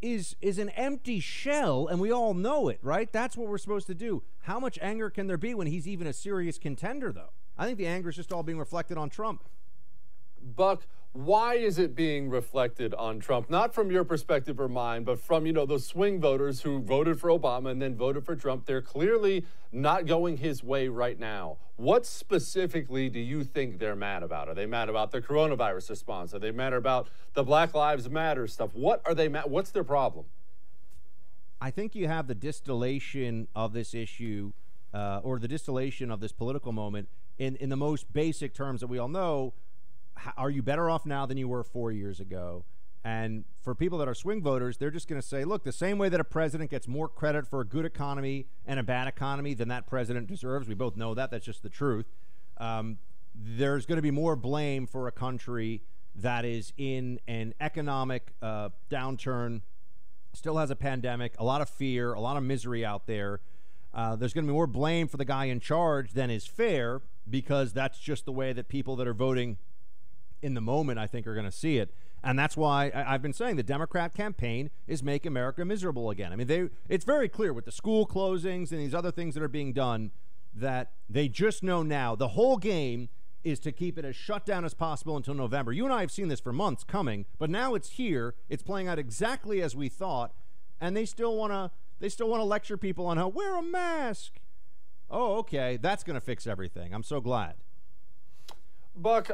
[0.00, 3.12] is is an empty shell and we all know it, right?
[3.12, 4.22] That's what we're supposed to do.
[4.44, 7.32] How much anger can there be when he's even a serious contender though?
[7.58, 9.44] I think the anger is just all being reflected on Trump.
[10.40, 13.48] Buck, why is it being reflected on Trump?
[13.48, 17.20] Not from your perspective or mine, but from, you know, those swing voters who voted
[17.20, 18.66] for Obama and then voted for Trump.
[18.66, 21.58] They're clearly not going his way right now.
[21.76, 24.48] What specifically do you think they're mad about?
[24.48, 26.34] Are they mad about the coronavirus response?
[26.34, 28.70] Are they mad about the Black Lives Matter stuff?
[28.74, 29.44] What are they mad?
[29.46, 30.24] What's their problem?
[31.60, 34.52] I think you have the distillation of this issue
[34.92, 38.88] uh, or the distillation of this political moment in, in the most basic terms that
[38.88, 39.54] we all know
[40.36, 42.64] are you better off now than you were four years ago?
[43.04, 45.98] And for people that are swing voters, they're just going to say, look, the same
[45.98, 49.52] way that a president gets more credit for a good economy and a bad economy
[49.52, 51.30] than that president deserves, we both know that.
[51.30, 52.06] That's just the truth.
[52.56, 52.98] Um,
[53.34, 55.82] there's going to be more blame for a country
[56.14, 59.60] that is in an economic uh, downturn,
[60.32, 63.40] still has a pandemic, a lot of fear, a lot of misery out there.
[63.92, 67.02] Uh, there's going to be more blame for the guy in charge than is fair
[67.28, 69.58] because that's just the way that people that are voting
[70.44, 71.92] in the moment, I think, are going to see it.
[72.22, 76.32] And that's why I, have been saying the Democrat campaign is make America miserable again.
[76.32, 79.42] I mean, they it's very clear with the school closings and these other things that
[79.42, 80.10] are being done
[80.54, 83.08] that they just know now the whole game
[83.42, 85.72] is to keep it as shut down as possible until November.
[85.72, 88.34] You and I have seen this for months coming, but now it's here.
[88.48, 90.32] It's playing out exactly as we thought,
[90.80, 93.62] and they still want to they still want to lecture people on how wear a
[93.62, 94.40] mask.
[95.10, 96.94] Oh, okay, that's going to fix everything.
[96.94, 97.54] I'm so glad.
[98.96, 99.30] Buck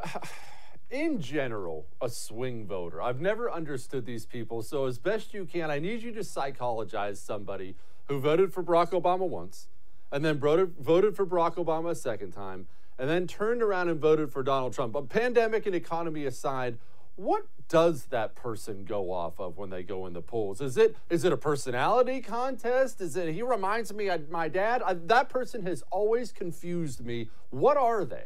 [0.91, 3.01] in general, a swing voter.
[3.01, 4.63] I've never understood these people.
[4.63, 7.77] So, as best you can, I need you to psychologize somebody
[8.09, 9.69] who voted for Barack Obama once,
[10.11, 10.75] and then voted,
[11.17, 12.67] for Barack Obama a second time,
[12.99, 14.93] and then turned around and voted for Donald Trump.
[14.93, 16.79] But pandemic and economy aside,
[17.15, 20.61] what does that person go off of when they go in the polls?
[20.61, 23.01] Is it is it a personality contest?
[23.01, 24.83] Is it he reminds me of my dad?
[24.85, 27.29] I, that person has always confused me.
[27.51, 28.25] What are they?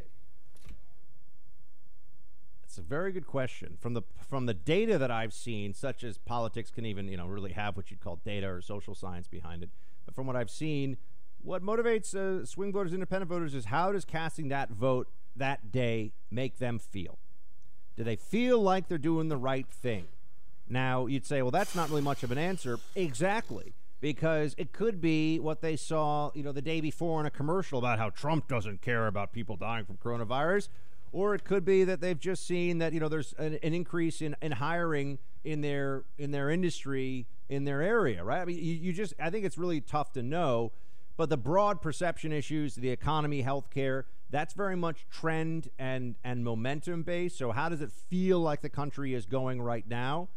[2.75, 3.77] It's a very good question.
[3.79, 7.29] From the from the data that I've seen, such as politics can even you know
[7.29, 9.71] really have what you'd call data or social science behind it.
[10.05, 10.97] But from what I've seen,
[11.41, 16.15] what motivates uh, swing voters, independent voters, is how does casting that vote that day
[16.33, 17.21] make them feel?
[17.97, 20.07] Do they feel like they're doing the right thing?
[20.69, 22.81] Now you'd say, well, that's not really much of an answer.
[22.97, 27.31] Exactly because it could be what they saw, you know, the day before in a
[27.31, 30.69] commercial about how Trump doesn't care about people dying from coronavirus,
[31.15, 34.21] or it could be that they've just seen that you know there's an, an increase
[34.21, 38.41] in, in hiring in their in their industry in their area, right?
[38.41, 40.73] I mean, you, you just I think it's really tough to know,
[41.17, 47.05] but the broad perception issues, the economy, healthcare, that's very much trend and and momentum
[47.05, 47.39] based.
[47.39, 50.29] So how does it feel like the country is going right now?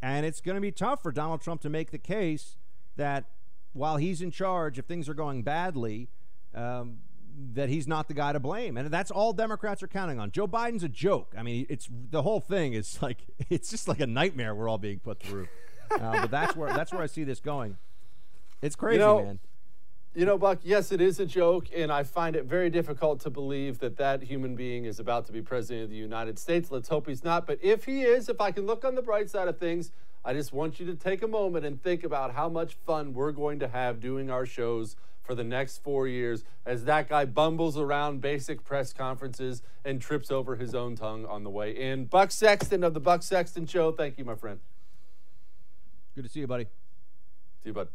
[0.00, 2.56] And it's going to be tough for Donald Trump to make the case
[2.96, 3.24] that
[3.72, 6.08] while he's in charge, if things are going badly,
[6.54, 6.98] um,
[7.54, 8.76] that he's not the guy to blame.
[8.76, 10.30] And that's all Democrats are counting on.
[10.30, 11.34] Joe Biden's a joke.
[11.36, 13.18] I mean, it's the whole thing is like
[13.48, 15.48] it's just like a nightmare we're all being put through.
[15.90, 17.76] Uh, but that's where that's where I see this going.
[18.62, 19.38] It's crazy, you know, man.
[20.12, 23.30] You know, Buck, yes, it is a joke, and I find it very difficult to
[23.30, 26.70] believe that that human being is about to be president of the United States.
[26.70, 27.46] Let's hope he's not.
[27.46, 29.92] But if he is, if I can look on the bright side of things,
[30.24, 33.30] I just want you to take a moment and think about how much fun we're
[33.30, 34.96] going to have doing our shows
[35.30, 40.28] for the next four years as that guy bumbles around basic press conferences and trips
[40.28, 42.04] over his own tongue on the way in.
[42.04, 43.92] Buck Sexton of the Buck Sexton Show.
[43.92, 44.58] Thank you, my friend.
[46.16, 46.64] Good to see you, buddy.
[47.62, 47.86] See you, bud.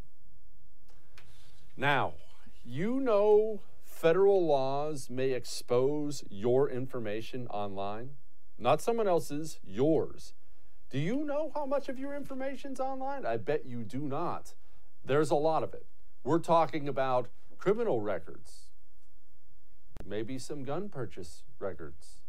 [1.75, 2.13] Now,
[2.63, 8.11] you know federal laws may expose your information online,
[8.57, 10.31] not someone else's, yours.
[10.89, 13.25] Do you know how much of your information's online?
[13.25, 14.53] I bet you do not.
[15.03, 15.86] There's a lot of it.
[16.26, 17.28] We're talking about
[17.59, 18.65] criminal records,
[20.03, 22.23] maybe some gun purchase records,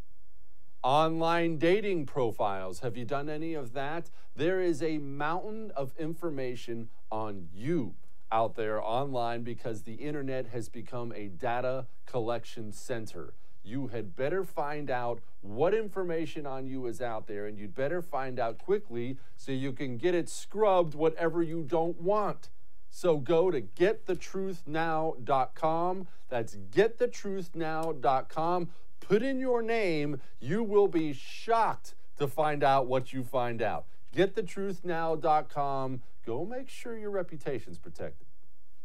[0.82, 2.80] online dating profiles.
[2.80, 4.10] Have you done any of that?
[4.34, 7.94] There is a mountain of information on you
[8.30, 13.32] out there online because the internet has become a data collection center.
[13.64, 18.02] You had better find out what information on you is out there, and you'd better
[18.02, 22.50] find out quickly so you can get it scrubbed whatever you don't want.
[22.90, 26.06] So go to getthetruthnow.com.
[26.28, 28.70] That's getthetruthnow.com.
[29.00, 30.20] Put in your name.
[30.40, 33.84] You will be shocked to find out what you find out.
[34.14, 36.02] Getthetruthnow.com.
[36.24, 38.26] Go make sure your reputation's protected.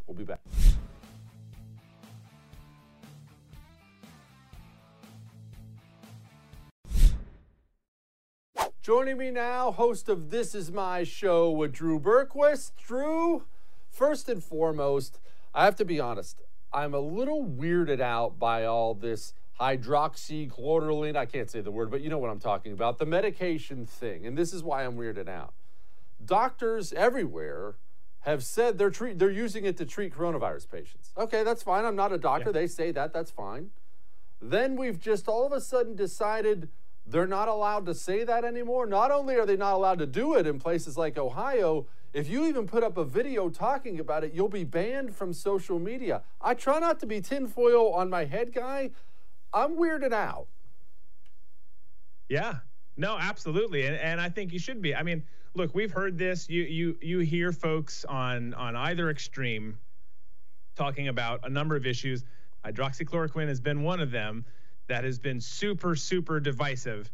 [0.05, 0.41] We'll be back.
[8.81, 12.71] Joining me now, host of This Is My Show with Drew Berquist.
[12.83, 13.43] Drew,
[14.01, 15.19] first and foremost,
[15.53, 16.41] I have to be honest,
[16.73, 21.15] I'm a little weirded out by all this hydroxychloroquine.
[21.15, 24.25] I can't say the word, but you know what I'm talking about the medication thing.
[24.25, 25.53] And this is why I'm weirded out.
[26.25, 27.75] Doctors everywhere
[28.21, 31.11] have said they're treat, they're using it to treat coronavirus patients.
[31.15, 31.85] Okay, that's fine.
[31.85, 32.49] I'm not a doctor.
[32.49, 32.53] Yeah.
[32.53, 33.13] They say that.
[33.13, 33.69] That's fine.
[34.41, 36.69] Then we've just all of a sudden decided
[37.05, 38.87] they're not allowed to say that anymore.
[38.87, 42.45] Not only are they not allowed to do it in places like Ohio, if you
[42.45, 46.23] even put up a video talking about it, you'll be banned from social media.
[46.41, 48.91] I try not to be tinfoil on my head guy.
[49.53, 50.47] I'm weirded out.
[52.29, 52.55] Yeah,
[52.97, 54.95] no, absolutely, and and I think you should be.
[54.95, 56.49] I mean, look, we've heard this.
[56.49, 59.77] You you you hear folks on on either extreme
[60.75, 62.23] talking about a number of issues.
[62.65, 64.45] Hydroxychloroquine has been one of them
[64.87, 67.09] that has been super, super divisive.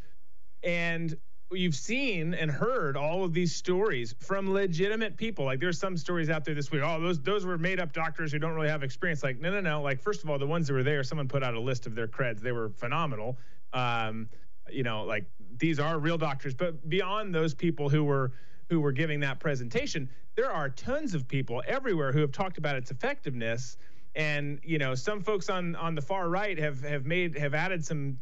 [0.63, 1.15] And
[1.51, 5.45] you've seen and heard all of these stories from legitimate people.
[5.45, 6.81] Like there's some stories out there this week.
[6.83, 9.23] Oh, those those were made up doctors who don't really have experience.
[9.23, 9.81] Like no, no, no.
[9.81, 11.95] Like first of all, the ones that were there, someone put out a list of
[11.95, 12.39] their creds.
[12.39, 13.37] They were phenomenal.
[13.73, 14.29] Um,
[14.69, 15.25] you know, like
[15.57, 16.53] these are real doctors.
[16.53, 18.33] But beyond those people who were
[18.69, 22.75] who were giving that presentation, there are tons of people everywhere who have talked about
[22.75, 23.77] its effectiveness
[24.15, 27.85] and you know some folks on on the far right have have made have added
[27.85, 28.17] some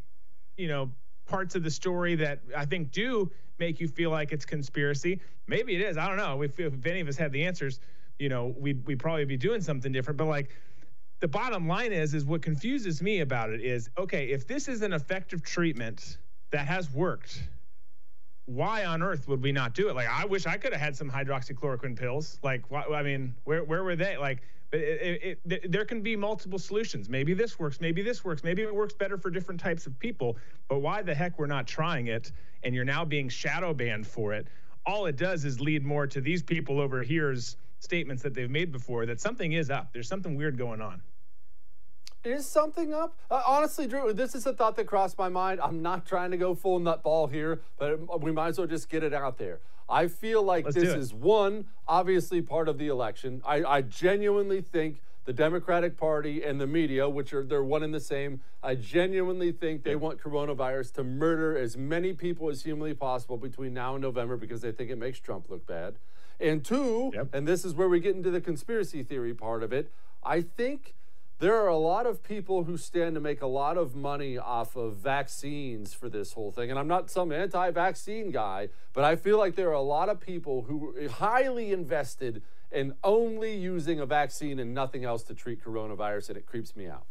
[0.56, 0.90] you know
[1.26, 5.20] parts of the story that I think do make you feel like it's conspiracy.
[5.46, 5.96] Maybe it is.
[5.96, 6.42] I don't know.
[6.42, 7.80] If, if any of us had the answers,
[8.18, 10.18] you know, we'd, we'd probably be doing something different.
[10.18, 10.50] But like,
[11.20, 14.82] the bottom line is, is what confuses me about it is, okay, if this is
[14.82, 16.18] an effective treatment
[16.50, 17.42] that has worked,
[18.44, 19.96] why on earth would we not do it?
[19.96, 22.38] Like, I wish I could have had some hydroxychloroquine pills.
[22.42, 24.16] Like, I mean, where where were they?
[24.16, 27.08] Like, but it, it, it, there can be multiple solutions.
[27.08, 27.80] Maybe this works.
[27.80, 28.42] Maybe this works.
[28.42, 30.36] Maybe it works better for different types of people.
[30.68, 34.32] But why the heck we're not trying it and you're now being shadow banned for
[34.32, 34.48] it?
[34.84, 38.72] All it does is lead more to these people over here's statements that they've made
[38.72, 39.92] before that something is up.
[39.92, 41.02] There's something weird going on.
[42.24, 43.16] Is something up?
[43.30, 45.60] Uh, honestly, Drew, this is a thought that crossed my mind.
[45.62, 49.04] I'm not trying to go full nutball here, but we might as well just get
[49.04, 49.60] it out there.
[49.88, 53.42] I feel like Let's this is one, obviously part of the election.
[53.44, 57.92] I, I genuinely think the Democratic Party and the media, which are they're one and
[57.92, 62.94] the same, I genuinely think they want coronavirus to murder as many people as humanly
[62.94, 65.96] possible between now and November because they think it makes Trump look bad.
[66.38, 67.28] And two, yep.
[67.32, 69.90] and this is where we get into the conspiracy theory part of it,
[70.22, 70.94] I think
[71.38, 74.74] there are a lot of people who stand to make a lot of money off
[74.74, 76.70] of vaccines for this whole thing.
[76.70, 80.08] And I'm not some anti vaccine guy, but I feel like there are a lot
[80.08, 85.34] of people who are highly invested in only using a vaccine and nothing else to
[85.34, 87.06] treat coronavirus, and it creeps me out.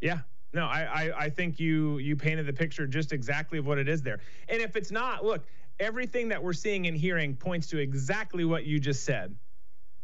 [0.00, 0.20] Yeah.
[0.52, 3.88] No, I, I, I think you you painted the picture just exactly of what it
[3.88, 4.20] is there.
[4.48, 5.44] And if it's not, look,
[5.78, 9.36] everything that we're seeing and hearing points to exactly what you just said.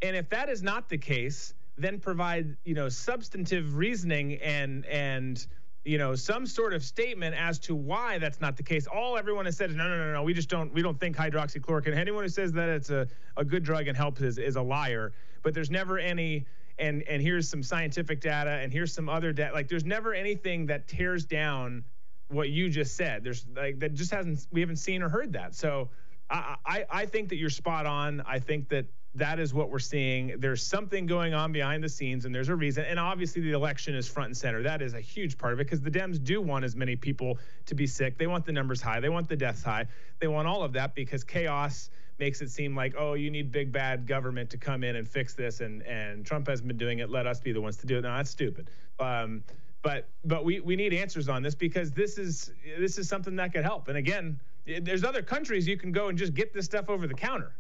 [0.02, 5.46] And if that is not the case, then provide, you know, substantive reasoning and and
[5.84, 8.86] you know some sort of statement as to why that's not the case.
[8.86, 10.22] All everyone has said is no, no, no, no.
[10.22, 11.96] We just don't we don't think hydroxychloroquine.
[11.96, 13.06] Anyone who says that it's a,
[13.36, 15.12] a good drug and helps is, is a liar.
[15.42, 16.46] But there's never any
[16.78, 19.54] and and here's some scientific data and here's some other data.
[19.54, 21.84] Like there's never anything that tears down
[22.28, 23.22] what you just said.
[23.22, 25.54] There's like that just hasn't we haven't seen or heard that.
[25.54, 25.90] So
[26.28, 28.22] I, I I think that you're spot on.
[28.26, 28.86] I think that
[29.16, 30.34] that is what we're seeing.
[30.38, 32.84] There's something going on behind the scenes, and there's a reason.
[32.84, 34.62] And obviously, the election is front and center.
[34.62, 37.38] That is a huge part of it because the Dems do want as many people
[37.66, 38.18] to be sick.
[38.18, 39.00] They want the numbers high.
[39.00, 39.86] They want the deaths high.
[40.20, 43.72] They want all of that because chaos makes it seem like, oh, you need big
[43.72, 47.10] bad government to come in and fix this, and and Trump has been doing it.
[47.10, 48.02] Let us be the ones to do it.
[48.02, 48.70] No, that's stupid.
[49.00, 49.42] Um,
[49.82, 53.52] but but we we need answers on this because this is this is something that
[53.52, 53.88] could help.
[53.88, 54.40] And again,
[54.82, 57.54] there's other countries you can go and just get this stuff over the counter,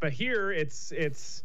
[0.00, 1.42] but here it's it's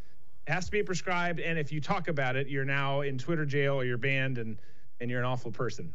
[0.48, 1.40] it has to be prescribed.
[1.40, 4.58] And if you talk about it, you're now in Twitter jail or you're banned, and
[5.00, 5.94] and you're an awful person.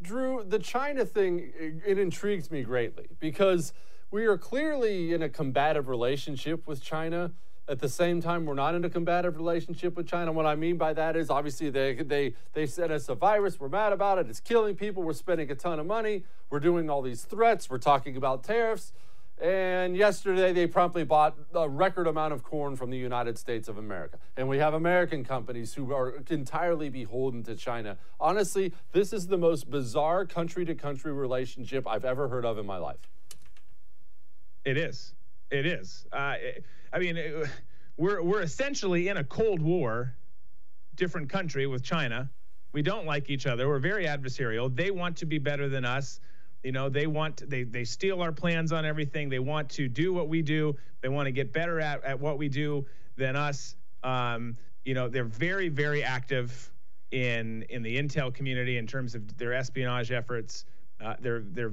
[0.00, 1.52] Drew, the China thing
[1.84, 3.72] it intrigues me greatly because
[4.10, 7.32] we are clearly in a combative relationship with China
[7.68, 10.32] at the same time, we're not in a combative relationship with China.
[10.32, 13.60] What I mean by that is obviously they they they sent us a virus.
[13.60, 14.28] We're mad about it.
[14.28, 15.02] It's killing people.
[15.02, 16.24] We're spending a ton of money.
[16.48, 17.68] We're doing all these threats.
[17.68, 18.92] We're talking about tariffs.
[19.40, 23.78] And yesterday they promptly bought a record amount of corn from the United States of
[23.78, 24.18] America.
[24.36, 27.98] And we have American companies who are entirely beholden to China.
[28.18, 32.66] Honestly, this is the most bizarre country to country relationship I've ever heard of in
[32.66, 33.08] my life.
[34.64, 35.14] It is.
[35.50, 36.04] It is.
[36.12, 37.48] Uh, it, I mean, it,
[37.96, 40.14] we're we're essentially in a cold war,
[40.96, 42.28] different country with China.
[42.72, 43.68] We don't like each other.
[43.68, 44.74] We're very adversarial.
[44.74, 46.20] They want to be better than us.
[46.68, 49.30] You know, they want they they steal our plans on everything.
[49.30, 50.76] They want to do what we do.
[51.00, 52.84] They want to get better at, at what we do
[53.16, 53.74] than us.
[54.02, 54.54] Um,
[54.84, 56.70] you know, they're very very active
[57.10, 60.66] in in the intel community in terms of their espionage efforts.
[61.00, 61.72] Uh, they're they're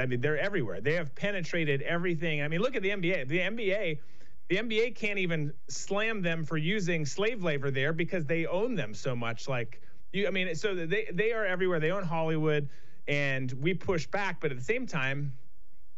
[0.00, 0.80] I mean they're everywhere.
[0.80, 2.40] They have penetrated everything.
[2.40, 3.26] I mean, look at the NBA.
[3.26, 3.98] The NBA,
[4.46, 8.94] the NBA can't even slam them for using slave labor there because they own them
[8.94, 9.48] so much.
[9.48, 11.80] Like you, I mean, so they they are everywhere.
[11.80, 12.68] They own Hollywood,
[13.10, 15.34] and we push back, but at the same time.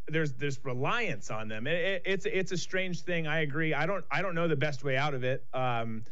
[0.08, 1.68] There's there's reliance on them.
[1.68, 3.28] It, it, it's it's a strange thing.
[3.28, 3.72] I agree.
[3.72, 6.02] I don't I don't know the best way out of it um,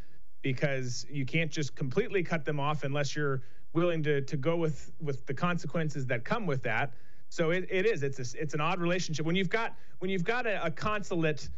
[0.42, 3.42] because you can't just completely cut them off unless you're
[3.72, 6.92] willing to to go with with the consequences that come with that.
[7.30, 8.04] So it, it is.
[8.04, 11.48] It's a, it's an odd relationship when you've got when you've got a, a consulate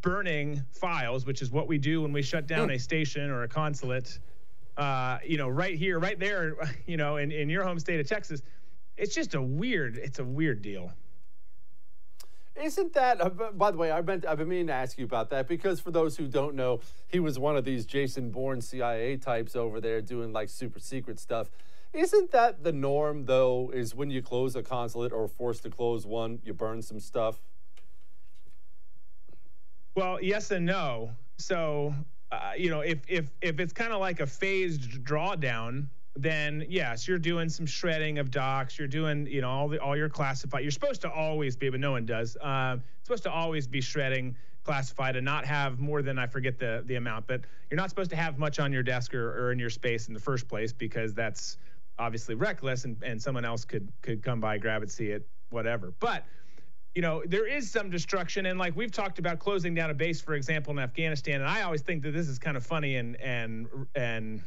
[0.00, 3.48] burning files, which is what we do when we shut down a station or a
[3.48, 4.18] consulate.
[4.76, 6.54] Uh, you know, right here, right there,
[6.86, 8.42] you know, in, in your home state of Texas,
[8.98, 9.96] it's just a weird.
[9.96, 10.92] It's a weird deal.
[12.60, 15.30] Isn't that, uh, by the way, I've been, I've been meaning to ask you about
[15.30, 19.16] that because for those who don't know, he was one of these Jason Bourne CIA
[19.16, 21.50] types over there doing like super secret stuff.
[21.92, 26.04] Isn't that the norm, though, is when you close a consulate or forced to close
[26.04, 27.40] one, you burn some stuff?
[29.94, 31.12] Well, yes and no.
[31.38, 31.94] So,
[32.32, 35.86] uh, you know, if, if, if it's kind of like a phased drawdown,
[36.18, 38.78] then yes, you're doing some shredding of docs.
[38.78, 40.62] You're doing, you know, all the all your classified.
[40.62, 42.36] You're supposed to always be, but no one does.
[42.36, 46.82] Uh, supposed to always be shredding classified and not have more than I forget the
[46.86, 47.26] the amount.
[47.28, 50.08] But you're not supposed to have much on your desk or, or in your space
[50.08, 51.56] in the first place because that's
[51.98, 55.92] obviously reckless, and, and someone else could could come by, grab it, see it, whatever.
[56.00, 56.24] But
[56.94, 60.20] you know, there is some destruction, and like we've talked about closing down a base,
[60.20, 61.40] for example, in Afghanistan.
[61.40, 64.42] And I always think that this is kind of funny and and and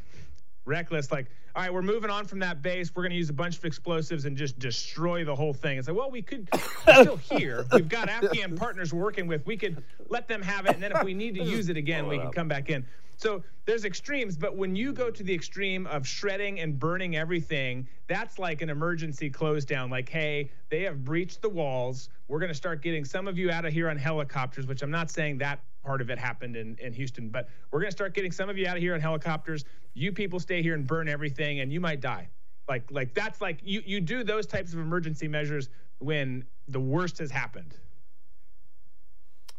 [0.65, 1.11] reckless.
[1.11, 2.91] Like, all right, we're moving on from that base.
[2.95, 5.77] We're going to use a bunch of explosives and just destroy the whole thing.
[5.77, 6.47] It's like, well, we could
[6.87, 7.65] still here.
[7.73, 9.45] We've got Afghan partners we're working with.
[9.45, 12.07] We could let them have it, and then if we need to use it again,
[12.07, 12.85] we can come back in.
[13.21, 17.87] So there's extremes, but when you go to the extreme of shredding and burning everything,
[18.07, 19.91] that's like an emergency close down.
[19.91, 22.09] Like, hey, they have breached the walls.
[22.27, 24.89] We're going to start getting some of you out of here on helicopters, which I'm
[24.89, 28.15] not saying that part of it happened in, in Houston, but we're going to start
[28.15, 29.65] getting some of you out of here on helicopters.
[29.93, 32.27] You people stay here and burn everything, and you might die.
[32.67, 35.69] Like, like that's like you you do those types of emergency measures
[35.99, 37.75] when the worst has happened.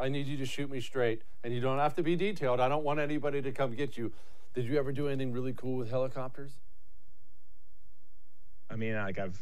[0.02, 2.58] I need you to shoot me straight, and you don't have to be detailed.
[2.58, 4.12] I don't want anybody to come get you.
[4.52, 6.50] Did you ever do anything really cool with helicopters?
[8.68, 9.40] I mean, like I've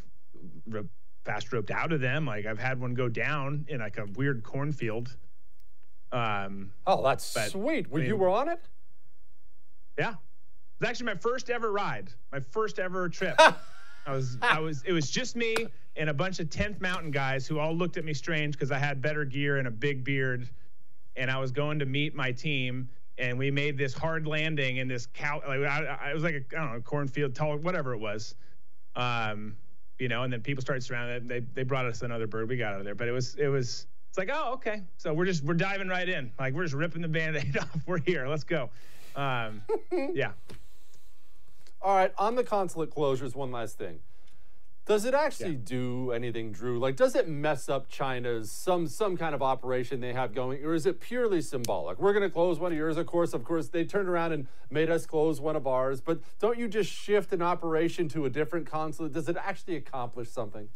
[1.24, 2.26] fast roped out of them.
[2.26, 5.16] Like I've had one go down in like a weird cornfield.
[6.12, 7.90] Um, oh, that's but, sweet.
[7.90, 8.60] When I mean, you were on it?
[9.98, 10.16] Yeah, it
[10.80, 13.34] was actually my first ever ride, my first ever trip.
[14.06, 15.54] I was, I was, it was just me
[15.96, 18.78] and a bunch of 10th Mountain guys who all looked at me strange because I
[18.78, 20.48] had better gear and a big beard,
[21.16, 22.88] and I was going to meet my team.
[23.18, 25.42] And we made this hard landing in this cow.
[25.46, 28.34] Like I, I, was like a I don't know cornfield, tall, whatever it was.
[28.96, 29.56] Um,
[29.98, 31.28] you know, and then people started surrounding it.
[31.28, 32.48] They they brought us another bird.
[32.48, 34.82] We got out of there, but it was it was it's like oh okay.
[34.96, 36.32] So we're just we're diving right in.
[36.38, 37.76] Like we're just ripping the band-aid off.
[37.86, 38.26] We're here.
[38.26, 38.70] Let's go.
[39.14, 39.62] Um,
[40.14, 40.32] yeah.
[41.82, 44.00] All right, on the consulate closures, one last thing.
[44.86, 45.60] Does it actually yeah.
[45.64, 46.78] do anything, Drew?
[46.78, 50.74] Like, does it mess up China's some some kind of operation they have going, or
[50.74, 52.00] is it purely symbolic?
[52.00, 53.32] We're going to close one of yours, of course.
[53.32, 56.00] Of course, they turned around and made us close one of ours.
[56.00, 59.12] But don't you just shift an operation to a different consulate?
[59.12, 60.68] Does it actually accomplish something?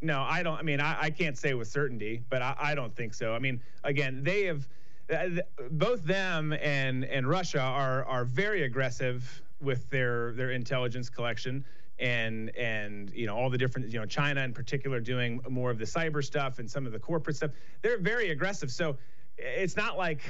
[0.00, 0.58] No, I don't.
[0.58, 3.34] I mean, I, I can't say with certainty, but I, I don't think so.
[3.34, 4.66] I mean, again, they have
[5.12, 11.64] uh, both them and and Russia are are very aggressive with their their intelligence collection
[12.00, 15.78] and and you know all the different you know China in particular doing more of
[15.78, 17.50] the cyber stuff and some of the corporate stuff.
[17.82, 18.70] They're very aggressive.
[18.70, 18.96] So
[19.36, 20.22] it's not like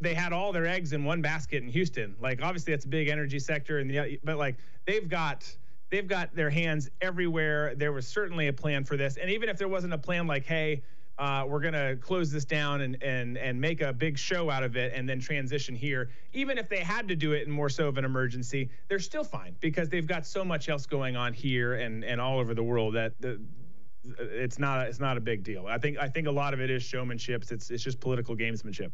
[0.00, 2.16] they had all their eggs in one basket in Houston.
[2.20, 4.56] Like obviously that's a big energy sector and the but like
[4.86, 5.48] they've got
[5.90, 7.74] they've got their hands everywhere.
[7.76, 9.16] There was certainly a plan for this.
[9.16, 10.82] And even if there wasn't a plan like hey
[11.22, 14.64] uh, we're going to close this down and, and, and make a big show out
[14.64, 16.10] of it and then transition here.
[16.32, 19.22] Even if they had to do it in more so of an emergency, they're still
[19.22, 22.62] fine because they've got so much else going on here and, and all over the
[22.62, 23.40] world that the,
[24.18, 25.68] it's not it's not a big deal.
[25.68, 27.44] I think I think a lot of it is showmanship.
[27.48, 28.90] It's it's just political gamesmanship.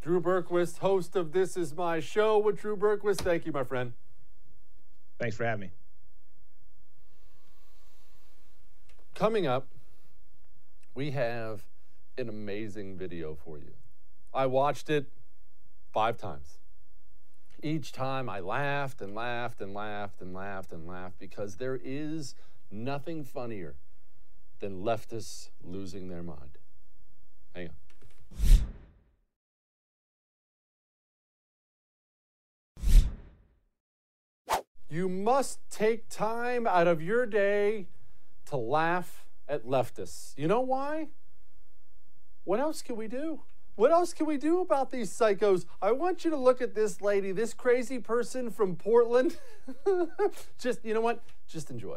[0.00, 3.22] Drew Berquist, host of This Is My Show with Drew Berquist.
[3.22, 3.94] Thank you, my friend.
[5.18, 5.70] Thanks for having me.
[9.16, 9.66] Coming up,
[10.94, 11.64] we have
[12.18, 13.72] an amazing video for you.
[14.34, 15.06] I watched it
[15.92, 16.58] five times.
[17.62, 22.34] Each time I laughed and laughed and laughed and laughed and laughed because there is
[22.70, 23.76] nothing funnier
[24.60, 26.58] than leftists losing their mind.
[27.54, 27.74] Hang on.
[34.88, 37.86] You must take time out of your day
[38.46, 40.32] to laugh at leftists.
[40.36, 41.08] You know why?
[42.44, 43.42] What else can we do?
[43.74, 45.64] What else can we do about these psychos?
[45.80, 49.36] I want you to look at this lady, this crazy person from Portland.
[50.58, 51.22] Just, you know what?
[51.48, 51.96] Just enjoy.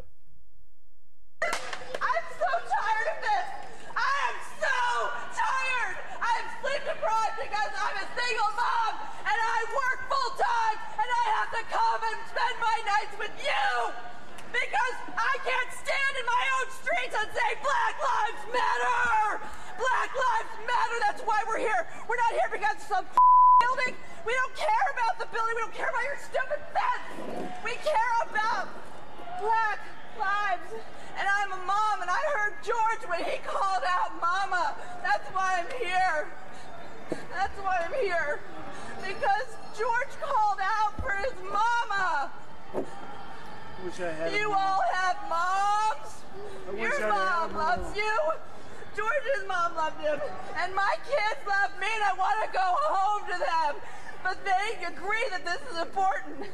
[1.42, 3.48] I'm so tired of this.
[3.92, 4.78] I am so
[5.36, 5.96] tired.
[6.16, 8.92] I'm sleep deprived because I'm a single mom
[9.28, 13.36] and I work full time and I have to come and spend my nights with
[13.44, 14.15] you
[14.52, 19.42] because I can't stand in my own streets and say Black Lives Matter!
[19.78, 21.86] Black Lives Matter, that's why we're here.
[22.08, 23.06] We're not here because of some
[23.62, 23.94] building.
[24.26, 25.54] We don't care about the building.
[25.56, 27.06] We don't care about your stupid fence.
[27.64, 28.68] We care about
[29.40, 29.80] Black
[30.18, 30.70] Lives.
[31.18, 34.76] And I'm a mom, and I heard George when he called out Mama.
[35.02, 36.28] That's why I'm here.
[37.32, 38.40] That's why I'm here.
[39.00, 42.30] Because George called out for his mama
[43.86, 44.32] wish I had.
[44.32, 46.10] You all have moms.
[46.78, 48.16] Your mom loves you.
[48.96, 50.18] George's mom loved him,
[50.66, 53.72] and my kids love me, and I want to go home to them.
[54.26, 56.50] But they agree that this is important.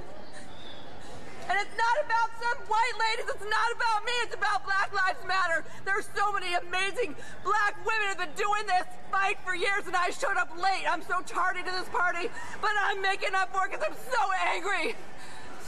[1.48, 3.32] And it's not about some white ladies.
[3.32, 4.12] It's not about me.
[4.28, 5.64] It's about Black Lives Matter.
[5.88, 10.12] There's so many amazing black women who've been doing this fight for years, and I
[10.12, 10.84] showed up late.
[10.84, 12.28] I'm so tardy to this party,
[12.60, 14.94] but I'm making up for it because I'm so angry.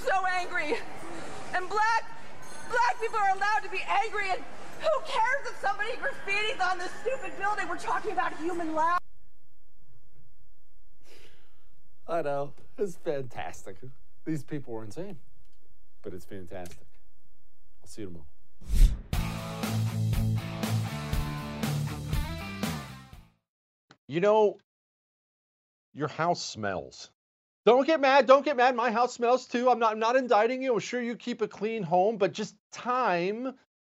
[0.04, 0.76] So angry.
[1.56, 2.12] And black,
[2.68, 4.44] black people are allowed to be angry and
[4.80, 7.68] who cares if somebody graffitis on this stupid building?
[7.68, 8.98] We're talking about human life.
[12.06, 12.52] I know.
[12.78, 13.76] It's fantastic.
[14.24, 15.16] These people were insane.
[16.02, 16.86] But it's fantastic.
[17.82, 18.26] I'll see you tomorrow.
[24.06, 24.58] You know,
[25.94, 27.10] your house smells.
[27.64, 28.26] Don't get mad.
[28.26, 28.76] Don't get mad.
[28.76, 29.70] My house smells too.
[29.70, 30.74] I'm not I'm not indicting you.
[30.74, 33.54] I'm sure you keep a clean home, but just time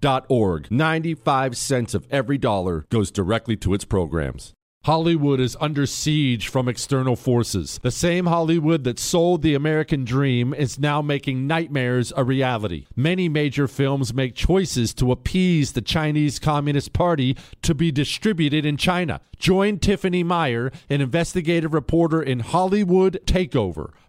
[0.00, 0.70] T.org.
[0.70, 4.54] 95 cents of every dollar goes directly to its programs.
[4.84, 7.78] Hollywood is under siege from external forces.
[7.82, 12.86] The same Hollywood that sold the American dream is now making nightmares a reality.
[12.96, 18.76] Many major films make choices to appease the Chinese Communist Party to be distributed in
[18.76, 19.20] China.
[19.38, 23.90] Join Tiffany Meier, an investigative reporter in Hollywood Takeover